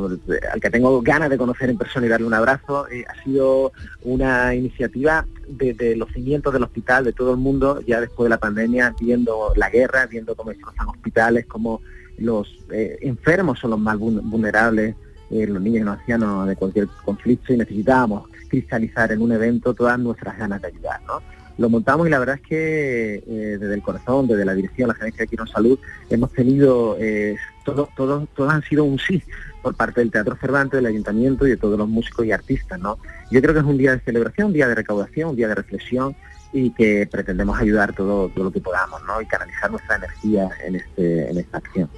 [0.51, 3.71] al que tengo ganas de conocer en persona y darle un abrazo, eh, ha sido
[4.03, 8.39] una iniciativa desde los cimientos del hospital, de todo el mundo, ya después de la
[8.39, 11.81] pandemia, viendo la guerra, viendo cómo destrozan hospitales, cómo
[12.17, 14.95] los eh, enfermos son los más vul- vulnerables,
[15.29, 19.99] los niños y los ancianos de cualquier conflicto, y necesitábamos cristalizar en un evento todas
[19.99, 21.21] nuestras ganas de ayudar, ¿no?
[21.57, 24.93] Lo montamos y la verdad es que eh, desde el corazón, desde la dirección, la
[24.93, 29.23] gerencia de Quirón Salud, hemos tenido, eh, todos, todos han sido un sí
[29.61, 32.99] por parte del Teatro Cervantes, del Ayuntamiento y de todos los músicos y artistas, ¿no?
[33.31, 35.55] Yo creo que es un día de celebración, un día de recaudación, un día de
[35.55, 36.15] reflexión
[36.53, 39.19] y que pretendemos ayudar todo, todo lo que podamos, ¿no?
[39.21, 41.89] Y canalizar nuestra energía en, este, en esta acción.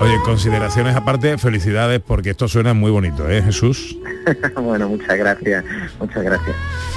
[0.00, 3.98] Oye, consideraciones aparte, felicidades porque esto suena muy bonito, ¿eh, Jesús?
[4.54, 5.64] bueno, muchas gracias,
[5.98, 6.54] muchas gracias.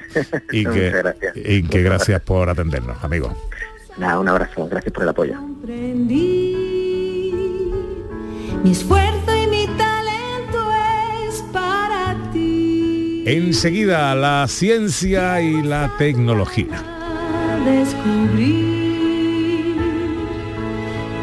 [0.53, 1.37] y que, gracias.
[1.37, 3.37] y que gracias por atendernos, amigo.
[3.99, 5.39] Nada, un abrazo, gracias por el apoyo.
[13.27, 16.85] Enseguida, la ciencia y la tecnología.
[17.65, 19.77] Descubrir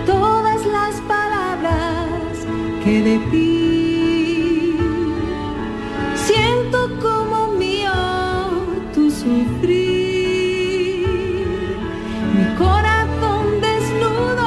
[0.07, 2.39] todas las palabras
[2.83, 4.77] que de ti
[6.15, 7.93] siento como mío
[8.95, 9.45] tu sufrir.
[12.33, 14.43] Mi corazón desnudo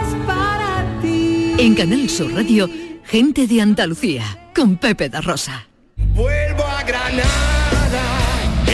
[0.00, 1.52] es para ti.
[1.56, 2.68] En Canal Sur Radio,
[3.04, 4.24] gente de Andalucía,
[4.56, 5.68] con Pepe da Rosa.
[6.16, 6.65] Vuelvo.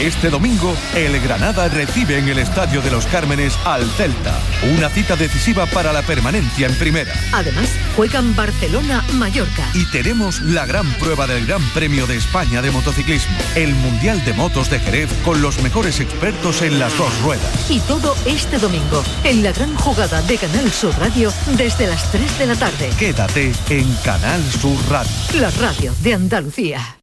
[0.03, 4.37] Este domingo, el Granada recibe en el Estadio de los Cármenes al Celta.
[4.75, 7.13] Una cita decisiva para la permanencia en primera.
[7.31, 9.65] Además, juegan Barcelona-Mallorca.
[9.73, 14.33] Y tenemos la gran prueba del Gran Premio de España de motociclismo, el Mundial de
[14.33, 17.71] Motos de Jerez con los mejores expertos en las dos ruedas.
[17.71, 22.39] Y todo este domingo, en la gran jugada de Canal Sur Radio, desde las 3
[22.39, 22.89] de la tarde.
[22.99, 25.11] Quédate en Canal Sur Radio.
[25.39, 27.02] La radio de Andalucía.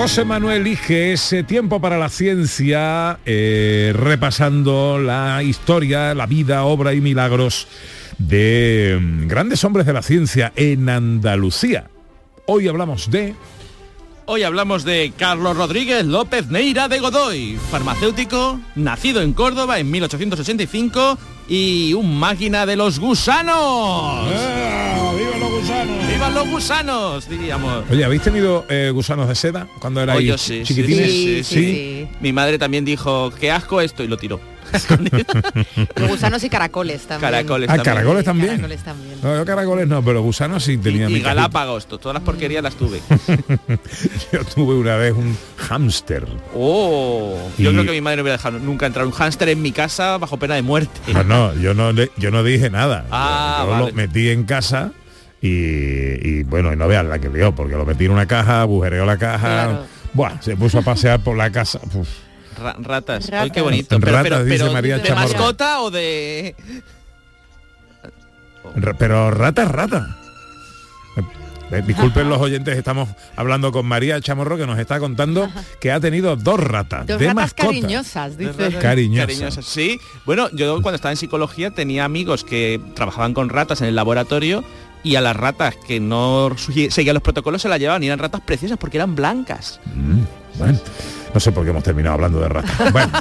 [0.00, 6.94] José Manuel Ige, ese tiempo para la ciencia, eh, repasando la historia, la vida, obra
[6.94, 7.68] y milagros
[8.16, 11.90] de mm, grandes hombres de la ciencia en Andalucía.
[12.46, 13.34] Hoy hablamos de...
[14.24, 21.18] Hoy hablamos de Carlos Rodríguez López Neira de Godoy, farmacéutico, nacido en Córdoba en 1885
[21.46, 24.30] y un máquina de los gusanos.
[24.30, 25.99] ¡Viva los gusanos!
[26.12, 27.28] ¡Viva los gusanos!
[27.28, 27.84] Diríamos.
[27.90, 31.06] Oye, ¿habéis tenido eh, gusanos de seda cuando erais Oh, yo sí, sí, chiquitines?
[31.06, 32.08] sí, sí, sí.
[32.20, 34.40] Mi madre también dijo, qué asco esto, y lo tiró.
[35.96, 37.32] Los gusanos y caracoles también.
[37.32, 37.94] Caracoles Ah, también.
[37.96, 38.48] caracoles también.
[38.50, 39.14] Caracoles también.
[39.20, 41.28] No, yo caracoles no, pero gusanos sí tenía Y mi cajita.
[41.34, 43.00] Galápagos, to- todas las porquerías las tuve.
[44.32, 46.24] Yo tuve una vez un hámster.
[46.54, 49.60] Oh, yo Y- creo que mi madre no hubiera dejado nunca entrar un hámster en
[49.60, 51.00] mi casa bajo pena de muerte.
[51.12, 53.06] No, no, yo no, le- yo no dije nada.
[53.10, 53.86] Ah, yo vale.
[53.88, 54.92] lo metí en casa
[55.40, 55.48] y,
[56.28, 59.04] y, bueno, y no veas la que dio, porque lo metí en una caja, agujereó
[59.06, 59.38] la caja.
[59.66, 59.86] Claro.
[60.12, 61.80] Buah, se puso a pasear por la casa.
[61.94, 62.08] Uf.
[62.58, 63.24] Ra- ratas.
[63.26, 63.30] Ratas.
[63.32, 63.98] Ay, qué bonito.
[64.00, 65.28] Pero, Ratas, pero, dice pero, María ¿de Chamorro.
[65.28, 66.54] mascota o de...?
[68.98, 70.16] Pero rata, rata.
[71.72, 75.48] Eh, Disculpen los oyentes, estamos hablando con María Chamorro que nos está contando
[75.80, 77.66] que ha tenido dos ratas Dos de ratas mascota.
[77.68, 78.76] cariñosas, dice.
[78.80, 79.64] Cariñosas.
[79.64, 80.00] Sí.
[80.26, 84.64] Bueno, yo cuando estaba en psicología tenía amigos que trabajaban con ratas en el laboratorio
[85.02, 88.40] y a las ratas que no seguían los protocolos se las llevaban y eran ratas
[88.40, 89.80] preciosas porque eran blancas.
[89.94, 90.78] Mm, bueno,
[91.32, 92.70] no sé por qué hemos terminado hablando de ratas.
[92.92, 93.12] Bueno,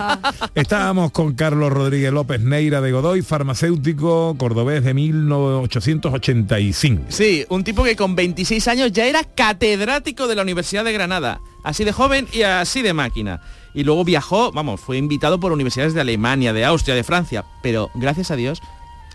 [0.56, 7.04] estábamos con Carlos Rodríguez López Neira de Godoy, farmacéutico cordobés de 1885.
[7.10, 11.40] Sí, un tipo que con 26 años ya era catedrático de la Universidad de Granada,
[11.64, 13.42] así de joven y así de máquina.
[13.74, 17.92] Y luego viajó, vamos, fue invitado por universidades de Alemania, de Austria, de Francia, pero
[17.94, 18.62] gracias a Dios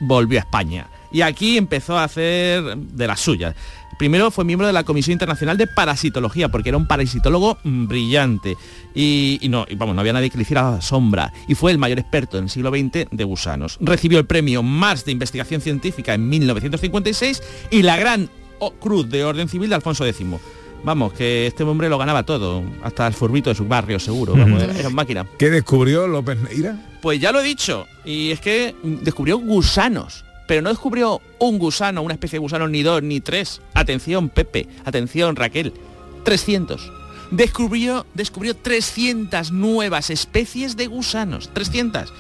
[0.01, 0.89] volvió a España.
[1.15, 3.55] Y aquí empezó a hacer de las suyas.
[4.01, 8.57] Primero fue miembro de la Comisión Internacional de Parasitología, porque era un parasitólogo mm, brillante.
[8.97, 11.33] Y, y no, y vamos, no había nadie que le hiciera sombra.
[11.47, 13.79] Y fue el mayor experto en el siglo XX de gusanos.
[13.81, 18.29] Recibió el premio Mars de Investigación Científica en 1956 y la Gran
[18.81, 20.27] Cruz de Orden Civil de Alfonso X.
[20.83, 24.35] Vamos, que este hombre lo ganaba todo, hasta el furbito de su barrio, seguro.
[24.35, 25.25] Vamos, era, era un máquina.
[25.39, 26.77] ¿Qué descubrió López Neira?
[27.01, 31.59] Pues ya lo he dicho, y es que mm, descubrió gusanos, pero no descubrió un
[31.59, 33.61] gusano, una especie de gusano, ni dos, ni tres.
[33.75, 35.73] Atención, Pepe, atención, Raquel,
[36.25, 36.91] 300.
[37.31, 42.13] Descubrió, descubrió 300 nuevas especies de gusanos, 300.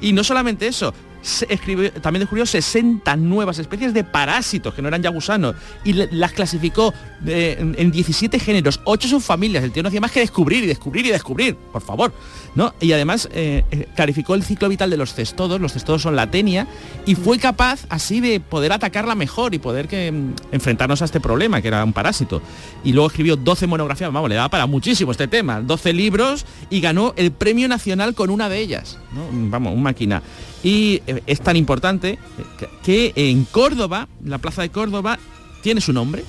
[0.00, 5.02] Y no solamente eso, escribió- también descubrió 60 nuevas especies de parásitos, que no eran
[5.02, 5.54] ya gusanos,
[5.84, 6.92] y las clasificó
[7.26, 9.62] eh, en, en 17 géneros, 8 subfamilias.
[9.64, 12.12] El tío no hacía más que descubrir y descubrir y descubrir, por favor.
[12.54, 12.74] ¿no?
[12.80, 16.30] Y además eh, eh, clarificó el ciclo vital de los cestodos, los cestodos son la
[16.30, 16.66] tenia,
[17.06, 21.20] y fue capaz así de poder atacarla mejor y poder que, mm, enfrentarnos a este
[21.20, 22.42] problema, que era un parásito.
[22.84, 26.80] Y luego escribió 12 monografías, vamos, le daba para muchísimo este tema, 12 libros y
[26.80, 28.98] ganó el premio nacional con una de ellas.
[29.14, 29.22] ¿no?
[29.50, 30.22] Vamos, un máquina.
[30.62, 35.18] Y eh, es tan importante eh, que, en Córdoba, la plaza de Córdoba,
[35.62, 36.24] tiene su nombre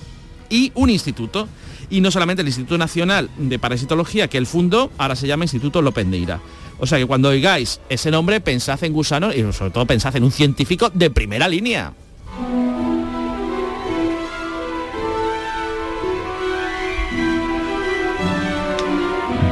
[0.50, 1.48] y un instituto.
[1.89, 5.82] Y no solamente el Instituto Nacional de Parasitología que él fundó, ahora se llama Instituto
[5.82, 6.39] López Neira.
[6.80, 10.24] O sea que cuando oigáis ese nombre, pensad en gusanos y sobre todo pensad en
[10.24, 11.93] un científico de primera línea.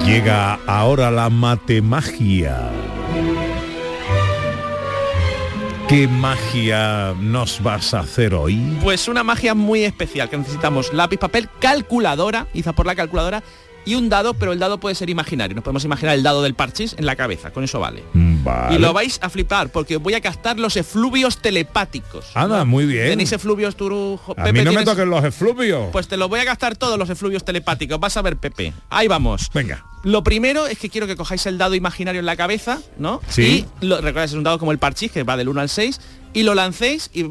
[0.05, 2.69] Llega ahora la matemagia.
[5.91, 8.77] ¿Qué magia nos vas a hacer hoy?
[8.81, 13.43] Pues una magia muy especial, que necesitamos lápiz, papel, calculadora, iza por la calculadora,
[13.83, 15.53] y un dado, pero el dado puede ser imaginario.
[15.53, 18.03] Nos podemos imaginar el dado del parchís en la cabeza, con eso vale.
[18.43, 18.75] Vale.
[18.75, 22.25] Y lo vais a flipar, porque voy a captar los efluvios telepáticos.
[22.33, 23.07] Anda, muy bien.
[23.09, 25.89] ¿Tenéis efluvios tú, Jo- A Pepe, mí no me toquen los efluvios.
[25.91, 27.99] Pues te lo voy a gastar todos los efluvios telepáticos.
[27.99, 28.73] Vas a ver, Pepe.
[28.89, 29.49] Ahí vamos.
[29.53, 29.85] Venga.
[30.03, 33.21] Lo primero es que quiero que cojáis el dado imaginario en la cabeza, ¿no?
[33.29, 33.65] Sí.
[33.81, 36.01] Y lo, recordáis, es un dado como el parchís, que va del 1 al 6,
[36.33, 37.25] y lo lancéis y,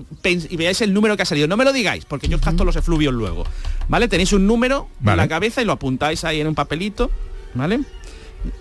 [0.57, 1.49] veáis el número que ha salido.
[1.49, 3.45] No me lo digáis, porque yo os capto los efluvios luego.
[3.89, 4.07] ¿Vale?
[4.07, 5.15] Tenéis un número Vale.
[5.15, 7.11] en la cabeza y lo apuntáis ahí en un papelito,
[7.55, 7.81] ¿vale?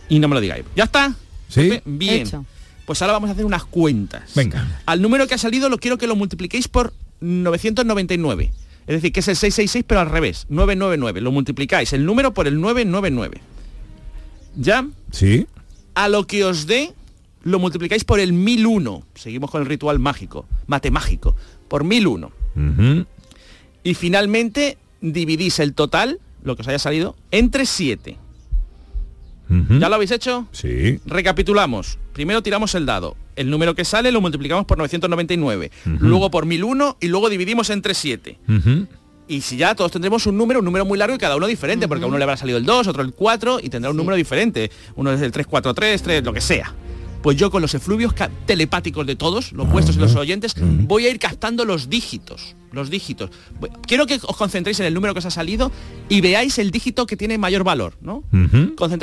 [0.09, 0.65] Y no me lo digáis.
[0.75, 1.13] ¿Ya está?
[1.49, 1.69] Sí.
[1.69, 1.81] Pepe?
[1.85, 2.21] Bien.
[2.21, 2.45] Hecho.
[2.85, 4.31] Pues ahora vamos a hacer unas cuentas.
[4.35, 4.81] Venga.
[4.85, 8.51] Al número que ha salido lo quiero que lo multipliquéis por 999.
[8.87, 11.21] Es decir, que es el 666 pero al revés, 999.
[11.21, 13.41] Lo multiplicáis el número por el 999.
[14.55, 14.87] ¿Ya?
[15.11, 15.45] Sí.
[15.93, 16.93] A lo que os dé,
[17.43, 19.03] lo multiplicáis por el 1001.
[19.15, 21.35] Seguimos con el ritual mágico, matemágico,
[21.67, 22.31] por 1001.
[22.55, 23.05] Ujú.
[23.83, 28.17] Y finalmente dividís el total, lo que os haya salido, entre 7.
[29.49, 30.47] ¿Ya lo habéis hecho?
[30.51, 30.99] Sí.
[31.05, 31.97] Recapitulamos.
[32.13, 33.15] Primero tiramos el dado.
[33.35, 35.71] El número que sale lo multiplicamos por 999.
[35.99, 38.37] Luego por 1001 y luego dividimos entre 7.
[38.47, 38.87] Ujú.
[39.27, 41.87] Y si ya todos tendremos un número, un número muy largo y cada uno diferente,
[41.87, 44.15] porque a uno le habrá salido el 2, otro el 4 y tendrá un número
[44.15, 44.71] diferente.
[44.95, 46.73] Uno es el 343, 3, lo que sea.
[47.21, 48.13] Pues yo con los efluvios
[48.45, 52.55] telepáticos de todos, los vuestros y los oyentes, voy a ir captando los dígitos.
[52.71, 53.29] Los dígitos.
[53.87, 55.71] Quiero que os concentréis en el número que os ha salido
[56.07, 58.23] y veáis el dígito que tiene mayor valor, ¿no?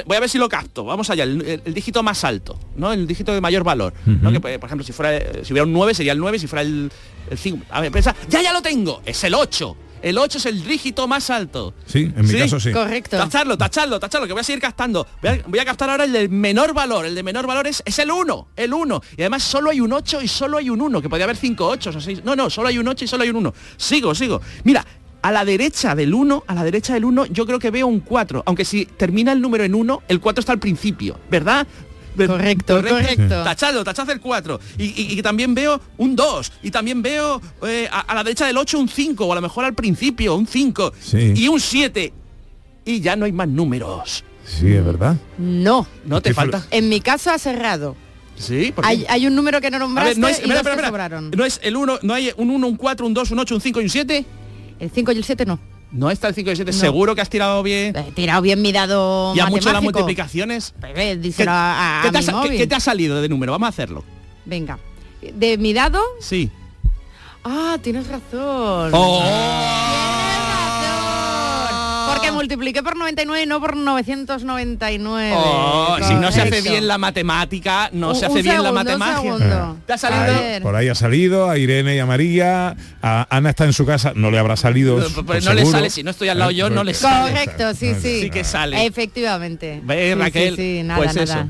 [0.06, 0.84] Voy a ver si lo capto.
[0.84, 2.92] Vamos allá, el, el- el dígito más alto, ¿no?
[2.92, 3.92] El dígito de mayor valor.
[4.06, 4.30] ¿no?
[4.32, 6.46] Que, pues, por ejemplo, si fuera eh, si hubiera un 9 sería el 9, si
[6.46, 6.90] fuera el,
[7.30, 7.64] el 5.
[7.70, 9.76] A ver, pensa, ya ya lo tengo, es el 8.
[10.06, 11.74] El 8 es el dígito más alto.
[11.84, 12.70] Sí, en mi caso sí.
[12.70, 13.16] Correcto.
[13.16, 15.04] Tacharlo, tacharlo, tacharlo, que voy a seguir captando.
[15.20, 17.06] Voy a, voy a captar ahora el de menor valor.
[17.06, 19.02] El de menor valor es, es el 1, el 1.
[19.16, 21.66] Y además solo hay un 8 y solo hay un 1, que podía haber 5
[21.66, 22.24] 8 o 6.
[22.24, 23.54] No, no, solo hay un 8 y solo hay un 1.
[23.76, 24.40] Sigo, sigo.
[24.62, 24.86] Mira,
[25.22, 27.98] a la derecha del 1, a la derecha del 1, yo creo que veo un
[27.98, 28.44] 4.
[28.46, 31.66] Aunque si termina el número en 1, el 4 está al principio, ¿verdad?
[32.16, 33.42] Ver- Correcto, correcto.
[33.44, 34.60] Tachadlo, tachad el 4.
[34.78, 36.52] Y, y- y también veo un 2.
[36.62, 39.24] Y también veo eh, a, a la derecha del 8 un 5.
[39.26, 40.92] O a lo mejor al principio un 5.
[41.00, 41.32] Sí.
[41.36, 42.12] Y un 7.
[42.84, 44.24] Y ya no hay más números.
[44.44, 45.16] Sí, es verdad.
[45.38, 45.86] No.
[46.04, 46.64] No te falta.
[46.70, 47.96] En mi caso ha cerrado.
[48.36, 48.72] Sí.
[48.82, 50.88] Hay, hay un número que no nombraste ver, no es, y espera, espera, espera.
[50.88, 51.30] sobraron.
[51.30, 53.60] no es el 1, no hay un 1, un 4, un 2, un 8, un
[53.62, 54.24] 5 y un 7.
[54.78, 55.58] El 5 y el 7 no.
[55.92, 56.72] No está el 5 y el 7.
[56.72, 56.78] No.
[56.78, 57.96] Seguro que has tirado bien.
[57.96, 60.74] He tirado bien mi dado Y a mucho las multiplicaciones.
[60.80, 62.58] Bebé, díselo a, a- ¿Qué te, ha, mi sa- qué- móvil.
[62.58, 63.52] qué te ha salido de número?
[63.52, 64.04] Vamos a hacerlo.
[64.44, 64.78] Venga.
[65.34, 66.00] De mi dado.
[66.20, 66.50] Sí.
[67.44, 68.90] Ah, tienes razón.
[72.26, 75.32] Porque multipliqué por 99 y no por 999.
[75.34, 78.62] Oh, si no se hace bien la matemática, no Un- se un hace bien la
[78.70, 79.74] segundo, matemática.
[79.86, 80.62] ¿Te ha salido?
[80.62, 84.12] Por ahí ha salido, a Irene y a María, a Ana está en su casa,
[84.14, 84.96] no le habrá salido.
[84.96, 87.32] Pues por no le sale, si no estoy al lado yo, no le pues- sale.
[87.32, 88.22] Correcto, sí, sí.
[88.22, 88.84] Sí que sale.
[88.86, 89.80] Efectivamente.
[89.84, 91.40] Ve, Sí, Raquel, sí, sí, nada, pues nada.
[91.40, 91.48] eso.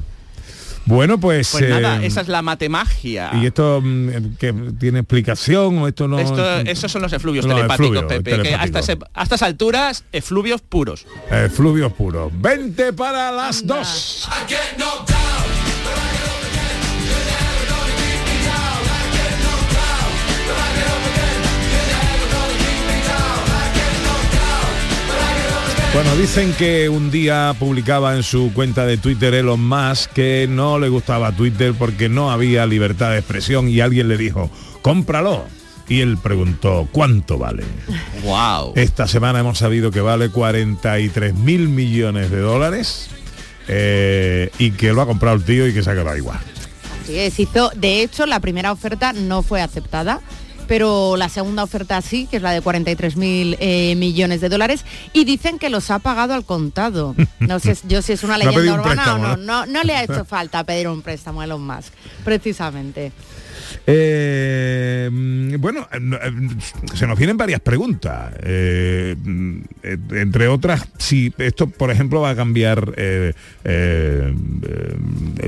[0.86, 1.50] Bueno, pues...
[1.50, 3.30] Pues nada, eh, esa es la matemagia.
[3.34, 6.18] ¿Y esto mm, que tiene explicación o esto no?
[6.18, 8.80] Esto- esos son los efluvios Los telepáticos, efluvios Pepe, que telepáticos.
[8.80, 11.06] hasta, ese- a estas alturas, efluvios puros.
[11.30, 12.30] Eh, fluvios puros.
[12.40, 14.28] 20 para las dos.
[25.96, 30.78] Bueno, dicen que un día publicaba en su cuenta de Twitter Elon Musk que no
[30.78, 34.50] le gustaba Twitter porque no había libertad de expresión y alguien le dijo,
[34.82, 35.46] cómpralo.
[35.88, 37.64] Y él preguntó, ¿cuánto vale?
[38.22, 38.74] Wow.
[38.76, 43.08] Esta semana hemos sabido que vale 43 mil millones de dólares
[43.66, 46.40] eh, y que lo ha comprado el tío y que se ha quedado igual.
[47.04, 50.20] Así es, hizo, de hecho, la primera oferta no fue aceptada,
[50.66, 55.24] pero la segunda oferta sí, que es la de 43.000 eh, millones de dólares, y
[55.24, 57.14] dicen que los ha pagado al contado.
[57.38, 59.66] No sé yo si es una leyenda un urbana o no.
[59.66, 61.92] No le ha hecho falta pedir un préstamo a Elon Musk,
[62.24, 63.12] precisamente.
[63.88, 66.32] Eh, mm, bueno, eh, eh,
[66.94, 68.32] se nos vienen varias preguntas.
[68.42, 69.60] Mm,
[70.10, 72.94] entre otras, si esto, por ejemplo, va a cambiar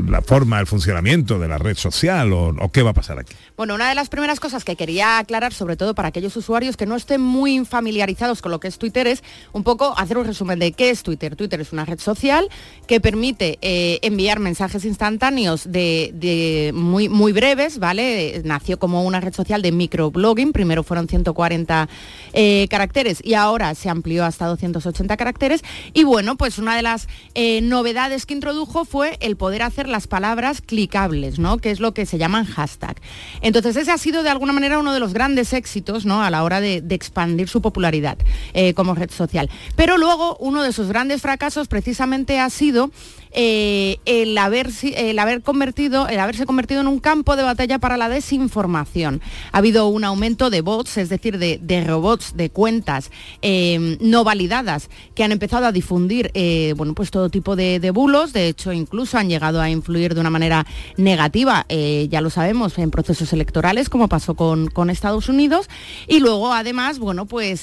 [0.08, 3.34] la forma, el funcionamiento de la red social o, qué va a pasar aquí.
[3.56, 6.86] Bueno, una de las primeras cosas que quería aclarar, sobre todo para aquellos usuarios que
[6.86, 10.58] no estén muy familiarizados con lo que es Twitter, es un poco hacer un resumen
[10.60, 11.34] de qué es Twitter.
[11.34, 12.48] Twitter es una red social
[12.86, 13.58] que permite
[14.02, 18.27] enviar mensajes instantáneos de, muy breves, ¿vale?
[18.44, 21.88] Nació como una red social de microblogging, primero fueron 140
[22.32, 25.62] eh, caracteres y ahora se amplió hasta 280 caracteres.
[25.92, 30.06] Y bueno, pues una de las eh, novedades que introdujo fue el poder hacer las
[30.06, 31.58] palabras clicables, ¿no?
[31.58, 32.96] Que es lo que se llaman hashtag.
[33.40, 36.22] Entonces ese ha sido de alguna manera uno de los grandes éxitos, ¿no?
[36.22, 38.18] A la hora de, expandir su popularidad
[38.54, 39.48] eh, como red social.
[39.76, 42.90] Pero luego uno de sus grandes fracasos precisamente ha sido
[43.32, 47.96] eh, el, haber, el haber convertido, el haberse convertido en un campo de batalla para
[47.96, 49.20] la desinformación.
[49.52, 53.10] Ha habido un aumento de bots, es decir, de, robots, de cuentas
[53.42, 58.32] eh, no validadas que han empezado a difundir eh, bueno, pues todo tipo de, bulos.
[58.32, 60.66] De hecho, incluso han llegado a influir de una manera
[60.96, 65.68] negativa, eh, ya lo sabemos, en procesos electorales, como pasó con, con Estados Unidos.
[66.06, 67.60] Y luego, además, bueno, pues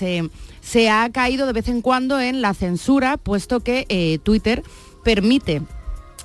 [0.61, 4.63] se ha caído de vez en cuando en la censura, puesto que Twitter
[5.05, 5.61] permite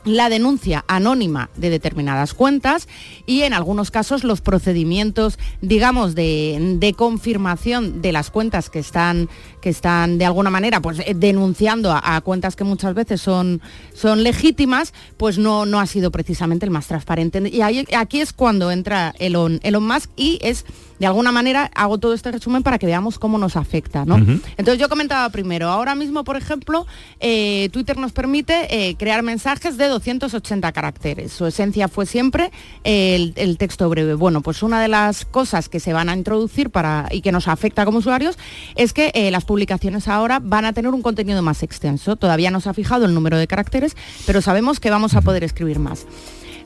[0.04, 2.88] la denuncia anónima de determinadas cuentas
[3.26, 9.28] y en algunos casos los procedimientos, digamos, de, de confirmación de las cuentas que están,
[9.60, 13.60] que están de alguna manera pues, eh, denunciando a, a cuentas que muchas veces son,
[13.94, 17.42] son legítimas, pues no, no ha sido precisamente el más transparente.
[17.52, 20.64] Y ahí- aquí es cuando entra Elon, Elon Musk y es,
[20.98, 24.04] de alguna manera, hago todo este resumen para que veamos cómo nos afecta.
[24.04, 24.16] ¿no?
[24.16, 26.86] Entonces yo comentaba primero, ahora mismo, por ejemplo,
[27.20, 31.32] eh, Twitter nos permite eh, crear mensajes de 280 caracteres.
[31.32, 32.50] Su esencia fue siempre
[32.84, 34.14] eh, el, el texto breve.
[34.14, 37.48] Bueno, pues una de las cosas que se van a introducir para, y que nos
[37.48, 38.38] afecta como usuarios
[38.76, 42.14] es que las publicaciones ahora van a tener un contenido más extenso.
[42.14, 45.42] Todavía no se ha fijado el número de caracteres, pero sabemos que vamos a poder
[45.42, 46.06] escribir más.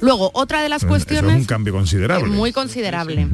[0.01, 1.33] Luego, otra de las Eso cuestiones...
[1.33, 2.29] es un cambio considerable.
[2.29, 3.27] Muy considerable.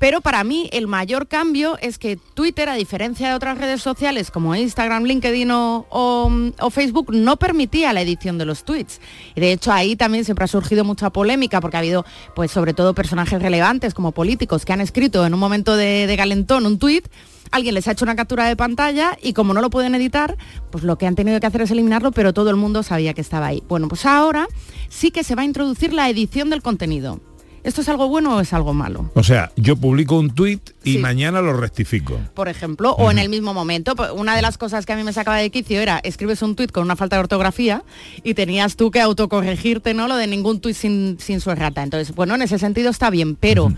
[0.00, 4.32] Pero para mí el mayor cambio es que Twitter, a diferencia de otras redes sociales
[4.32, 9.00] como Instagram, LinkedIn o, o- o Facebook, no permitía la edición de los tweets.
[9.36, 12.04] Y de hecho ahí también siempre ha surgido mucha polémica porque ha habido,
[12.34, 16.16] pues sobre todo personajes relevantes como políticos que han escrito en un momento de, de
[16.16, 17.04] calentón un tweet
[17.50, 20.36] alguien les ha hecho una captura de pantalla y como no lo pueden editar,
[20.70, 23.20] pues lo que han tenido que hacer es eliminarlo, pero todo el mundo sabía que
[23.20, 23.62] estaba ahí.
[23.68, 24.46] Bueno, pues ahora
[24.88, 27.20] sí que se va a introducir la edición del contenido.
[27.64, 29.10] ¿Esto es algo bueno o es algo malo?
[29.14, 32.20] O sea, yo publico un tuit y mañana lo rectifico.
[32.32, 33.96] por ejemplo, o en el mismo momento.
[33.96, 36.54] Pues, Una de las cosas que a mí me sacaba de quicio era escribes un
[36.54, 37.82] tuit con una falta de ortografía
[38.22, 40.06] y tenías tú que autocorregirte, ¿no?
[40.06, 41.82] Lo de ningún tuit sin, sin su errata.
[41.82, 43.72] Entonces, bueno, en ese sentido está bien, pero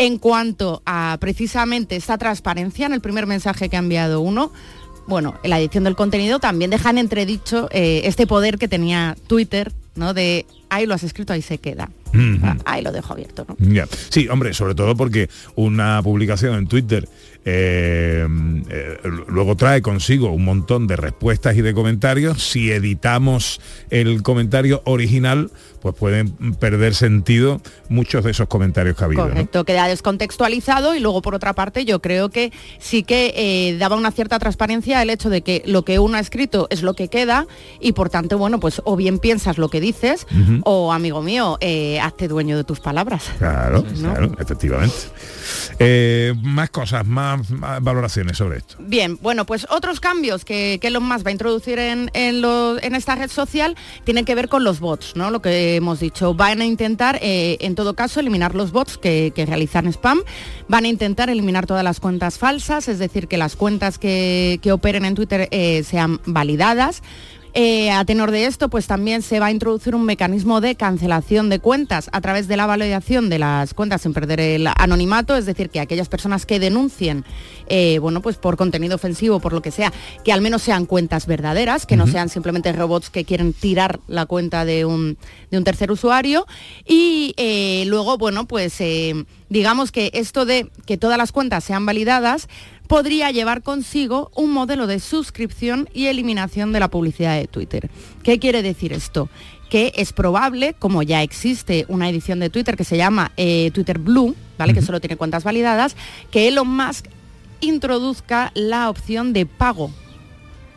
[0.00, 4.50] en cuanto a precisamente esta transparencia en el primer mensaje que ha enviado uno,
[5.06, 9.72] bueno, en la edición del contenido también dejan entredicho eh, este poder que tenía Twitter,
[9.96, 10.14] ¿no?
[10.14, 11.90] De ahí lo has escrito, ahí se queda.
[12.64, 13.56] Ahí lo dejo abierto, ¿no?
[14.08, 17.06] Sí, hombre, sobre todo porque una publicación en Twitter
[17.44, 18.26] eh,
[18.68, 22.42] eh, luego trae consigo un montón de respuestas y de comentarios.
[22.42, 29.06] Si editamos el comentario original, pues pueden perder sentido muchos de esos comentarios que ha
[29.06, 29.24] habido.
[29.24, 29.30] ¿no?
[29.30, 33.96] Correcto, queda descontextualizado y luego por otra parte yo creo que sí que eh, daba
[33.96, 37.08] una cierta transparencia el hecho de que lo que uno ha escrito es lo que
[37.08, 37.46] queda
[37.80, 40.26] y por tanto, bueno, pues o bien piensas lo que dices
[40.64, 41.58] o amigo mío,
[42.02, 43.24] hazte dueño de tus palabras.
[43.38, 44.12] Claro, ¿No?
[44.12, 44.94] claro, efectivamente.
[45.78, 47.40] Eh, más cosas, más,
[47.82, 48.76] valoraciones sobre esto.
[48.78, 52.40] Bien, bueno, pues otros cambios que, que Elon Musk va a introducir en, en
[52.82, 55.30] en esta red social tienen que ver con los bots, ¿no?
[55.30, 56.34] Lo que hemos dicho.
[56.34, 60.20] Van a intentar, eh, en todo caso, eliminar los bots que, realizan spam.
[60.68, 64.72] Van a intentar eliminar todas las cuentas falsas, es decir, que las cuentas que, que
[64.72, 67.02] operen en Twitter eh, sean validadas.
[67.52, 71.48] Eh, a tenor de esto, pues también se va a introducir un mecanismo de cancelación
[71.48, 75.46] de cuentas a través de la validación de las cuentas sin perder el anonimato, es
[75.46, 77.24] decir, que aquellas personas que denuncien,
[77.68, 79.92] eh, bueno, pues por contenido ofensivo, por lo que sea,
[80.24, 84.26] que al menos sean cuentas verdaderas, que no sean simplemente robots que quieren tirar la
[84.26, 85.18] cuenta de un,
[85.50, 86.46] de un tercer usuario.
[86.86, 88.78] Y eh, luego, bueno, pues
[89.48, 92.48] digamos que esto de que todas las cuentas sean validadas
[92.90, 97.88] podría llevar consigo un modelo de suscripción y eliminación de la publicidad de Twitter.
[98.24, 99.28] ¿Qué quiere decir esto?
[99.70, 104.00] Que es probable, como ya existe una edición de Twitter que se llama eh, Twitter
[104.00, 104.74] Blue, ¿vale?
[104.74, 105.94] Que solo tiene cuentas validadas,
[106.32, 107.06] que Elon Musk
[107.60, 109.92] introduzca la opción de pago.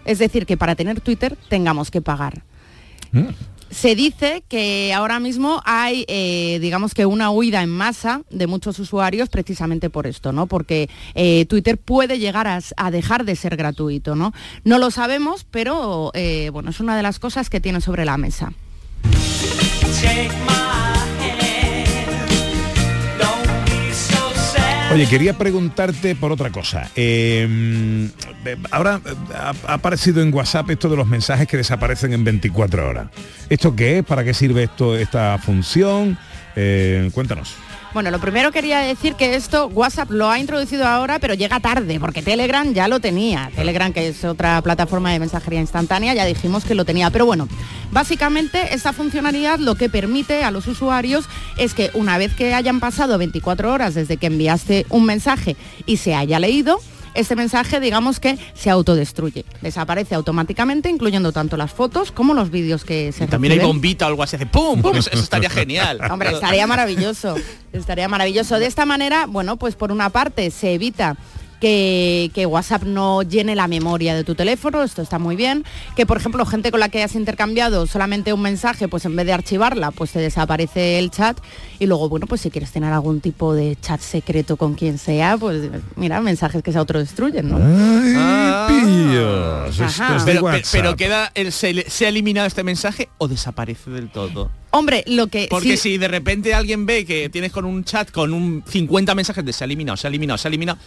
[0.05, 2.43] Es decir, que para tener Twitter tengamos que pagar.
[3.74, 8.78] Se dice que ahora mismo hay, eh, digamos que una huida en masa de muchos
[8.80, 10.47] usuarios precisamente por esto, ¿no?
[10.47, 14.34] Porque eh, Twitter puede llegar a, dejar de ser gratuito, ¿no?
[14.63, 18.17] No lo sabemos, pero eh, bueno, es una de las cosas que tiene sobre la
[18.17, 18.53] mesa.
[24.93, 26.87] Oye, quería preguntarte por otra cosa.
[26.95, 28.09] Eh,
[28.69, 32.87] ahora eh, ha, ha aparecido en WhatsApp esto de los mensajes que desaparecen en 24
[32.87, 33.07] horas.
[33.49, 34.05] ¿Esto qué es?
[34.05, 36.15] ¿Para qué sirve esto, esta función?
[36.55, 37.55] Eh, cuéntanos.
[37.93, 41.99] Bueno, lo primero quería decir que esto WhatsApp lo ha introducido ahora, pero llega tarde,
[41.99, 43.51] porque Telegram ya lo tenía.
[43.55, 47.11] Telegram, que es otra plataforma de mensajería instantánea, ya dijimos que lo tenía.
[47.11, 47.47] Pero bueno,
[47.91, 51.25] básicamente esta funcionalidad lo que permite a los usuarios
[51.57, 55.97] es que una vez que hayan pasado 24 horas desde que enviaste un mensaje y
[55.97, 56.79] se haya leído,
[57.14, 62.84] este mensaje digamos que se autodestruye, desaparece automáticamente, incluyendo tanto las fotos como los vídeos
[62.84, 64.82] que se También hay bombita o algo así, hace ¡pum!
[64.82, 64.95] ¡pum!
[64.95, 65.99] Eso, eso estaría genial.
[66.09, 67.36] Hombre, estaría maravilloso.
[67.72, 68.59] Estaría maravilloso.
[68.59, 71.18] De esta manera, bueno, pues por una parte se evita
[71.64, 75.64] que, que WhatsApp no llene la memoria de tu teléfono, esto está muy bien.
[75.95, 79.26] Que por ejemplo, gente con la que hayas intercambiado solamente un mensaje, pues en vez
[79.26, 81.38] de archivarla, pues te desaparece el chat.
[81.80, 85.38] Y luego, bueno, pues si quieres tener algún tipo de chat secreto con quien sea,
[85.38, 87.57] pues mira, mensajes que se autodestruyen, ¿no?
[87.61, 88.68] Ah.
[88.70, 89.80] pillos.
[89.80, 89.86] Ajá.
[89.88, 90.72] Esto es de Pero, pe- WhatsApp.
[90.82, 94.51] pero queda el, se, se ha eliminado este mensaje o desaparece del todo.
[94.72, 98.11] Hombre, lo que Porque sí- si de repente alguien ve que tienes con un chat
[98.11, 100.78] con un 50 mensajes de se ha eliminado, se ha eliminado, se ha eliminado,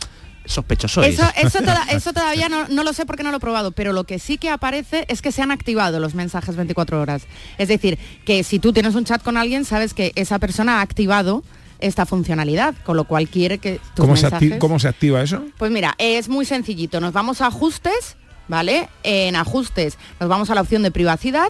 [0.46, 1.14] sospechoso es.
[1.18, 3.92] Eso, eso, toda- eso todavía no, no lo sé porque no lo he probado, pero
[3.92, 7.22] lo que sí que aparece es que se han activado los mensajes 24 horas.
[7.58, 10.80] Es decir, que si tú tienes un chat con alguien, sabes que esa persona ha
[10.82, 11.42] activado
[11.78, 14.58] esta funcionalidad, con lo cual quiere que tus ¿Cómo se, mensajes...
[14.58, 15.44] ¿Cómo se activa eso?
[15.58, 17.00] Pues mira, es muy sencillito.
[17.00, 18.16] Nos vamos a ajustes,
[18.48, 18.88] ¿vale?
[19.02, 21.48] En ajustes nos vamos a la opción de privacidad.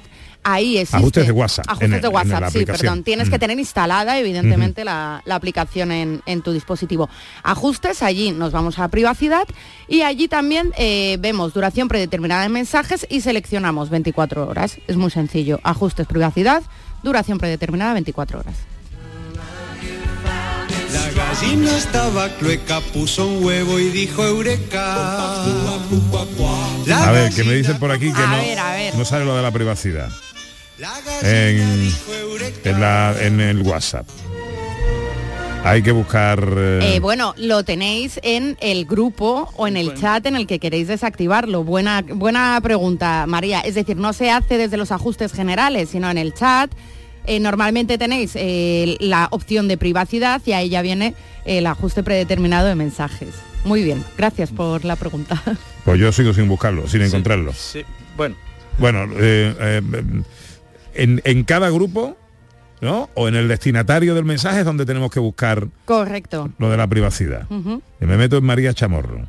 [0.48, 0.96] Ahí existe...
[0.98, 2.78] Ajustes de WhatsApp, Ajustes en el- de en la WhatsApp, sí, aplicación.
[2.88, 3.02] perdón.
[3.02, 7.08] Tienes que tener instalada, evidentemente, la, la aplicación en, en tu dispositivo.
[7.42, 9.44] Ajustes, allí nos vamos a privacidad
[9.88, 14.78] y allí también eh, vemos duración predeterminada de mensajes y seleccionamos 24 horas.
[14.86, 15.58] Es muy sencillo.
[15.64, 16.62] Ajustes, privacidad,
[17.02, 18.54] duración predeterminada 24 horas.
[20.92, 25.42] La gallina estaba clueca, puso un huevo y dijo eureka.
[27.04, 28.94] A ver, que me dicen por aquí que A no, ver, a ver.
[28.94, 30.08] no sale lo de la privacidad.
[31.22, 31.90] En,
[32.64, 34.06] en, la- en el WhatsApp.
[35.64, 36.46] Hay que buscar...
[36.56, 40.58] eh, Eh, bueno, lo tenéis en el grupo o en el chat en el que
[40.60, 41.64] queréis desactivarlo.
[41.64, 43.60] Buena, buena pregunta, María.
[43.60, 46.70] Es decir, no se hace desde los ajustes generales, sino en el chat.
[47.26, 51.14] Eh, normalmente tenéis eh, la opción de privacidad y ahí ya viene
[51.44, 53.30] el ajuste predeterminado de mensajes.
[53.64, 55.42] Muy bien, gracias por la pregunta.
[55.84, 57.52] Pues yo sigo sin buscarlo, sin encontrarlo.
[57.52, 57.82] Sí,
[58.16, 58.36] bueno.
[58.78, 59.82] Bueno, eh, eh,
[60.96, 62.16] en, en cada grupo,
[62.80, 63.08] ¿no?
[63.14, 66.50] O en el destinatario del mensaje es donde tenemos que buscar Correcto.
[66.58, 67.46] lo de la privacidad.
[67.50, 69.28] Y me meto en María Chamorro.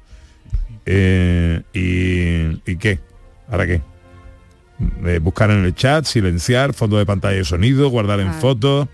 [0.85, 2.99] Eh, y, ¿Y qué?
[3.49, 3.81] ¿Ahora qué?
[5.05, 8.33] Eh, buscar en el chat, silenciar, fondo de pantalla y sonido, guardar en Ah.
[8.33, 8.87] fotos,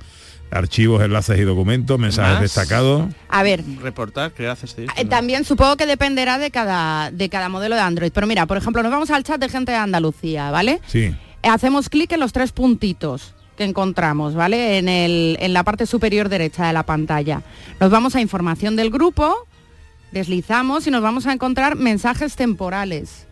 [0.49, 2.41] archivos, enlaces y documentos, mensajes Más.
[2.41, 3.11] destacados.
[3.27, 4.87] A ver, Reportar, crear, acceder.
[4.97, 8.11] Eh, También supongo que dependerá de cada, de cada modelo de Android.
[8.13, 10.79] Pero mira, por ejemplo, nos vamos al chat de gente de Andalucía, ¿vale?
[10.87, 11.13] Sí.
[11.43, 14.77] Hacemos clic en los tres puntitos que encontramos, ¿vale?
[14.77, 17.43] En, el, en la parte superior derecha de la pantalla.
[17.79, 19.35] Nos vamos a información del grupo,
[20.11, 23.27] deslizamos y nos vamos a encontrar mensajes temporales.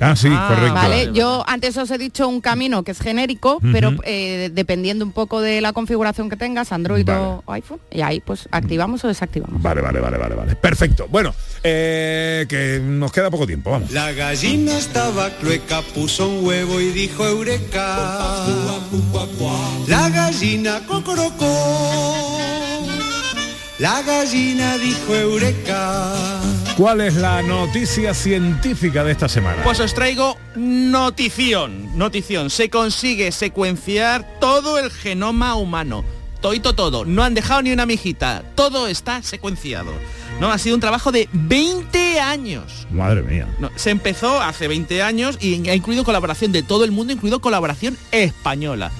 [0.00, 0.74] Ah, sí, correcto.
[0.74, 1.10] ¿Vale?
[1.12, 5.40] Yo antes os he dicho un camino que es genérico, pero eh, dependiendo un poco
[5.40, 9.62] de la configuración que tengas, Android o iPhone, y ahí pues activamos o desactivamos.
[9.62, 10.56] Vale, vale, vale, vale, vale.
[10.56, 11.06] Perfecto.
[11.08, 13.90] Bueno, eh, que nos queda poco tiempo, vamos.
[13.90, 18.16] La gallina estaba clueca, puso un huevo y dijo eureka.
[19.86, 22.40] La gallina cocorocó.
[23.80, 26.12] La gallina dijo eureka.
[26.76, 29.62] ¿Cuál es la noticia científica de esta semana?
[29.64, 32.50] Pues os traigo notición, notición.
[32.50, 36.04] Se consigue secuenciar todo el genoma humano.
[36.42, 37.06] Toito todo.
[37.06, 38.44] No han dejado ni una mijita.
[38.54, 39.92] Todo está secuenciado.
[40.40, 40.52] ¿No?
[40.52, 42.86] Ha sido un trabajo de 20 años.
[42.90, 43.48] Madre mía.
[43.60, 47.40] No, se empezó hace 20 años y ha incluido colaboración de todo el mundo, incluido
[47.40, 48.92] colaboración española.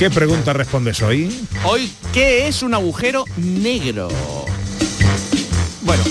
[0.00, 1.46] ¿Qué pregunta respondes hoy?
[1.62, 4.08] Hoy, ¿qué es un agujero negro?
[5.82, 6.02] Bueno,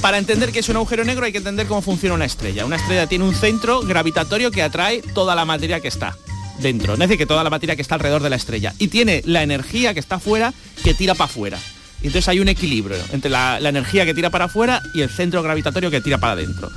[0.00, 2.64] para entender qué es un agujero negro hay que entender cómo funciona una estrella.
[2.64, 6.16] Una estrella tiene un centro gravitatorio que atrae toda la materia que está
[6.60, 6.94] dentro.
[6.94, 8.74] Es decir, que toda la materia que está alrededor de la estrella.
[8.78, 11.58] Y tiene la energía que está afuera que tira para afuera.
[12.02, 15.90] Entonces hay un equilibrio entre la, energía que tira para afuera y el centro gravitatorio
[15.90, 16.70] que tira para adentro.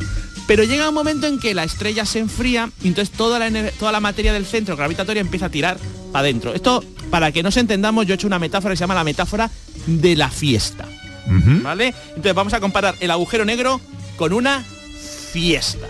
[0.47, 3.71] Pero llega un momento en que la estrella se enfría y entonces toda la, ener-
[3.73, 5.77] toda la materia del centro gravitatorio empieza a tirar
[6.11, 6.53] para adentro.
[6.55, 9.51] Esto, para que nos entendamos, yo he hecho una metáfora que se llama la metáfora
[9.85, 10.87] de la fiesta.
[11.27, 11.93] ¿Vale?
[12.09, 13.79] Entonces vamos a comparar el agujero negro
[14.17, 14.63] con una
[15.31, 15.87] fiesta.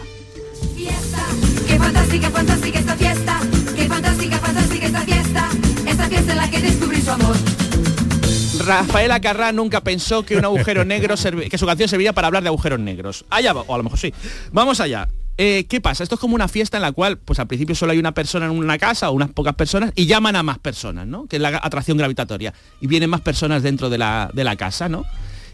[1.67, 3.39] Qué fantástica, fantástica esta fiesta.
[3.75, 5.49] Qué fantástica, fantástica esta fiesta.
[5.85, 7.35] Esta fiesta en la que descubrí su amor.
[8.65, 11.15] Rafael Acarrá nunca pensó que un agujero negro
[11.49, 13.25] que su canción serviría para hablar de agujeros negros.
[13.29, 14.13] Allá va, o a lo mejor sí.
[14.51, 15.07] Vamos allá.
[15.41, 16.03] Eh, ¿Qué pasa?
[16.03, 18.47] Esto es como una fiesta en la cual, pues al principio solo hay una persona
[18.47, 21.27] en una casa o unas pocas personas y llaman a más personas, ¿no?
[21.27, 22.53] Que es la atracción gravitatoria.
[22.81, 25.05] Y vienen más personas dentro de la, de la casa, ¿no?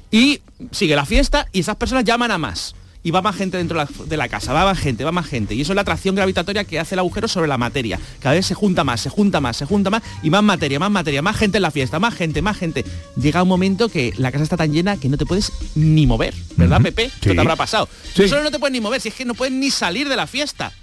[0.10, 2.74] Y sigue la fiesta y esas personas llaman a más.
[3.06, 5.54] Y va más gente dentro de la- casa, va más gente, va más gente.
[5.56, 8.00] Y eso es la atracción gravitatoria que hace el agujero sobre la materia.
[8.20, 10.90] Cada vez se junta más, se junta más, se junta más y más materia, más
[10.90, 12.84] materia, más gente en la fiesta, más gente, más gente.
[13.16, 16.34] Llega un momento que la casa está tan llena que no te puedes ni mover,
[16.58, 17.06] ¿verdad, Pepe?
[17.06, 17.36] Esto Sí.
[17.36, 17.88] te habrá pasado.
[18.16, 18.28] Sí.
[18.28, 20.26] Solo no te puedes ni mover, si es que no puedes ni salir de la
[20.26, 20.74] fiesta.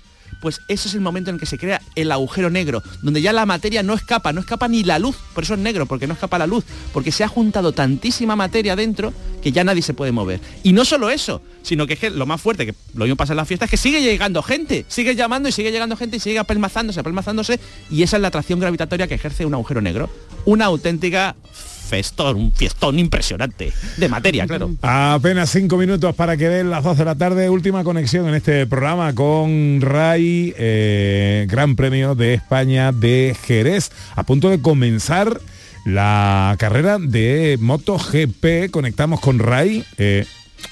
[0.42, 3.46] Pues ese es el momento en que se crea el agujero negro, donde ya la
[3.46, 6.36] materia no escapa, no escapa ni la luz, por eso es negro, porque no escapa
[6.36, 10.40] la luz, porque se ha juntado tantísima materia dentro que ya nadie se puede mover.
[10.64, 13.34] Y no solo eso, sino que es que lo más fuerte, que lo mismo pasa
[13.34, 16.20] en las fiestas, es que sigue llegando gente, sigue llamando y sigue llegando gente y
[16.20, 20.10] sigue apelmazándose, apelmazándose, y esa es la atracción gravitatoria que ejerce un agujero negro.
[20.44, 21.36] Una auténtica
[22.36, 24.70] un fiestón impresionante, de materia, claro.
[24.82, 27.50] Apenas cinco minutos para que den las 2 de la tarde.
[27.50, 33.90] Última conexión en este programa con RAI, eh, Gran Premio de España de Jerez.
[34.16, 35.40] A punto de comenzar
[35.84, 38.70] la carrera de MotoGP.
[38.70, 39.84] Conectamos con RAI.
[39.98, 40.24] eh,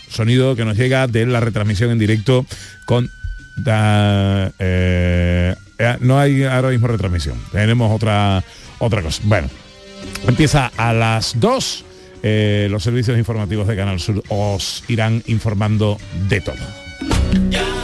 [0.08, 2.44] sonido que nos llega de la retransmisión en directo
[2.86, 3.08] con...
[3.56, 5.54] da- eh,
[6.00, 7.36] no hay ahora mismo retransmisión.
[7.52, 8.42] Tenemos otra,
[8.78, 9.20] otra cosa.
[9.24, 9.48] Bueno,
[10.26, 11.84] Empieza a las 2.
[12.22, 15.98] eh, los servicios informativos de Canal Sur os irán informando
[16.28, 17.79] de todo.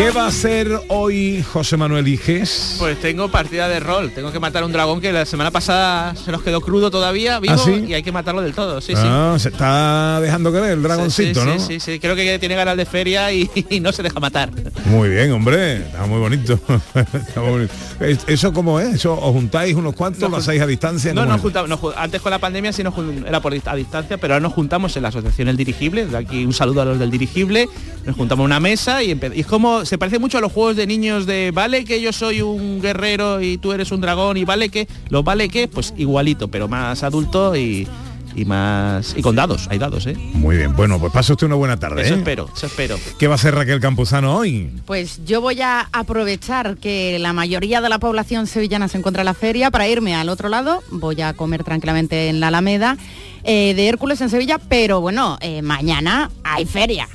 [0.00, 2.76] ¿Qué va a hacer hoy José Manuel Iges?
[2.78, 6.14] Pues tengo partida de rol, tengo que matar a un dragón que la semana pasada
[6.16, 7.84] se nos quedó crudo todavía, vivo, ¿Ah, sí?
[7.86, 9.02] y hay que matarlo del todo, sí, sí.
[9.04, 11.58] Ah, se está dejando querer el dragoncito, sí, ¿no?
[11.60, 14.50] Sí, sí, sí, creo que tiene ganas de feria y, y no se deja matar.
[14.86, 16.58] Muy bien, hombre, está muy bonito.
[16.94, 17.72] Está muy bonito.
[18.00, 18.94] Es- ¿Eso cómo es?
[18.94, 21.12] ¿Eso os juntáis unos cuantos, lo hacéis a distancia?
[21.12, 22.94] No, ¿Cómo nos juntamos, nos ju- antes con la pandemia sí nos
[23.26, 26.44] era por a distancia, pero ahora nos juntamos en la asociación El Dirigible, de aquí
[26.46, 27.68] un saludo a los del Dirigible,
[28.06, 30.76] nos juntamos en una mesa y, y es como, se parece mucho a los juegos
[30.76, 34.44] de niños de vale que yo soy un guerrero y tú eres un dragón y
[34.44, 37.88] vale que, los vale que, pues igualito, pero más adulto y,
[38.36, 40.14] y más, y con dados, hay dados, ¿eh?
[40.16, 42.02] Muy bien, bueno, pues pase usted una buena tarde.
[42.02, 42.18] Eso ¿eh?
[42.18, 43.00] espero, eso espero.
[43.18, 44.70] ¿Qué va a hacer Raquel Campuzano hoy?
[44.86, 49.26] Pues yo voy a aprovechar que la mayoría de la población sevillana se encuentra en
[49.26, 50.84] la feria para irme al otro lado.
[50.92, 52.96] Voy a comer tranquilamente en la Alameda
[53.42, 57.08] eh, de Hércules en Sevilla, pero bueno, eh, mañana hay feria.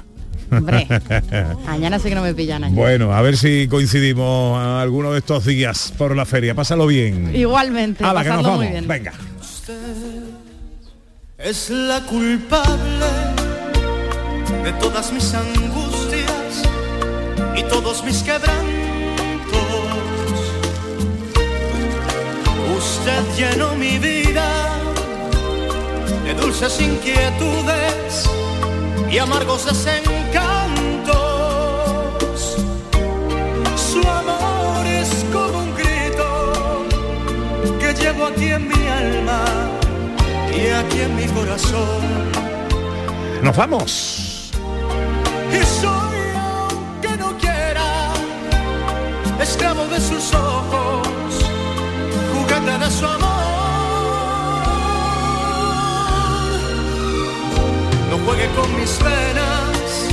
[0.51, 0.87] Hombre,
[1.65, 2.75] mañana sí que no me pillan allí.
[2.75, 6.53] Bueno, a ver si coincidimos a alguno de estos días por la feria.
[6.55, 7.35] Pásalo bien.
[7.35, 8.71] Igualmente, Hala, que nos pasadlo muy vamos.
[8.71, 8.87] bien.
[8.87, 9.13] Venga.
[11.37, 13.05] Es la culpable
[14.63, 16.63] de todas mis angustias
[17.55, 18.55] y todos mis quebrantos.
[22.77, 24.49] Usted llenó mi vida
[26.23, 28.29] de dulces inquietudes
[29.09, 31.15] y amargos desencantos.
[33.75, 36.85] Su amor es como un grito
[37.79, 39.45] que llevo aquí en mi alma
[40.53, 42.31] y aquí en mi corazón.
[43.41, 44.51] Nos vamos.
[45.51, 48.13] Y soy, aunque no quiera,
[49.39, 51.07] esclavo de sus ojos,
[52.33, 53.54] juguete de su amor.
[58.35, 60.09] Juegue con mis venas,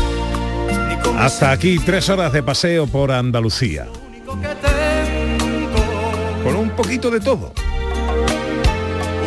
[0.88, 3.86] ni con mis Hasta aquí tres horas de paseo por Andalucía.
[6.44, 7.52] Con un poquito de todo.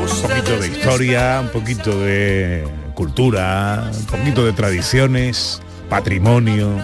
[0.01, 6.79] Un poquito de historia, un poquito de cultura, un poquito de tradiciones, patrimonio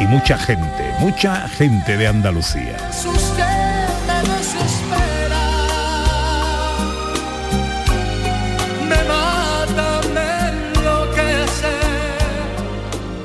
[0.00, 2.76] y mucha gente, mucha gente de Andalucía.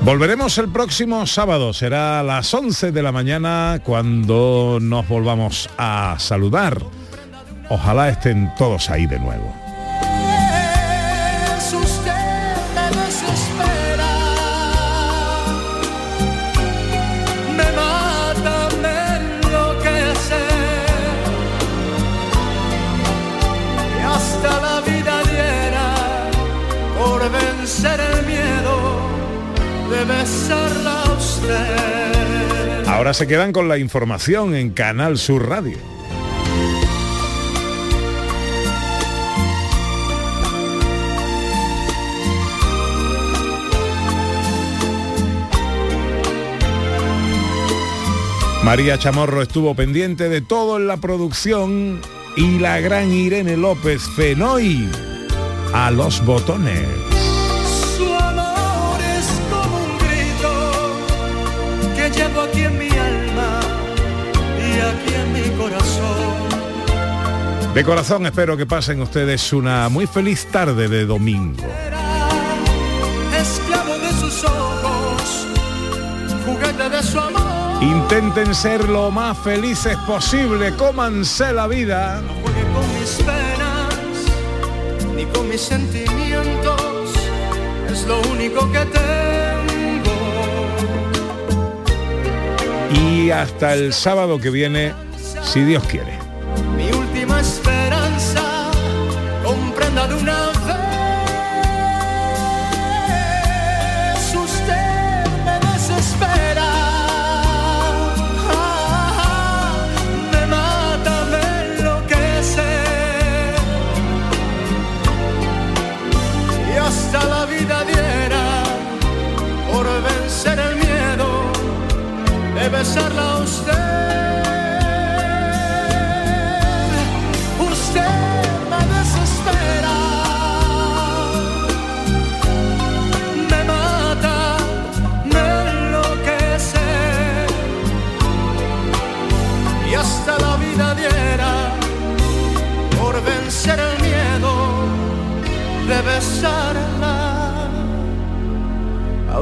[0.01, 6.15] Volveremos el próximo sábado, será a las 11 de la mañana cuando nos volvamos a
[6.17, 6.77] saludar.
[7.69, 9.68] Ojalá estén todos ahí de nuevo.
[32.99, 35.77] Ahora se quedan con la información en Canal Sur Radio.
[48.65, 52.01] María Chamorro estuvo pendiente de todo en la producción
[52.35, 54.89] y la gran Irene López Fenoy
[55.73, 57.18] a los botones.
[62.39, 63.59] vivo aquí en mi alma
[64.57, 66.49] y aquí en mi corazón.
[67.73, 71.63] De corazón espero que pasen ustedes una muy feliz tarde de domingo.
[73.37, 75.47] Esclavo de sus ojos,
[76.45, 77.83] juguete de su amor.
[77.83, 82.21] Intenten ser lo más felices posible, cómanse la vida.
[82.21, 83.95] No jueguen con mis penas,
[85.15, 87.13] ni con mis sentimientos,
[87.89, 89.38] es lo único que tengo.
[92.91, 94.93] y hasta el sábado que viene,
[95.43, 96.17] si Dios quiere.
[96.75, 98.71] Mi última esperanza,
[99.43, 100.38] comprenda de una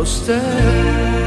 [0.08, 1.27] Stay.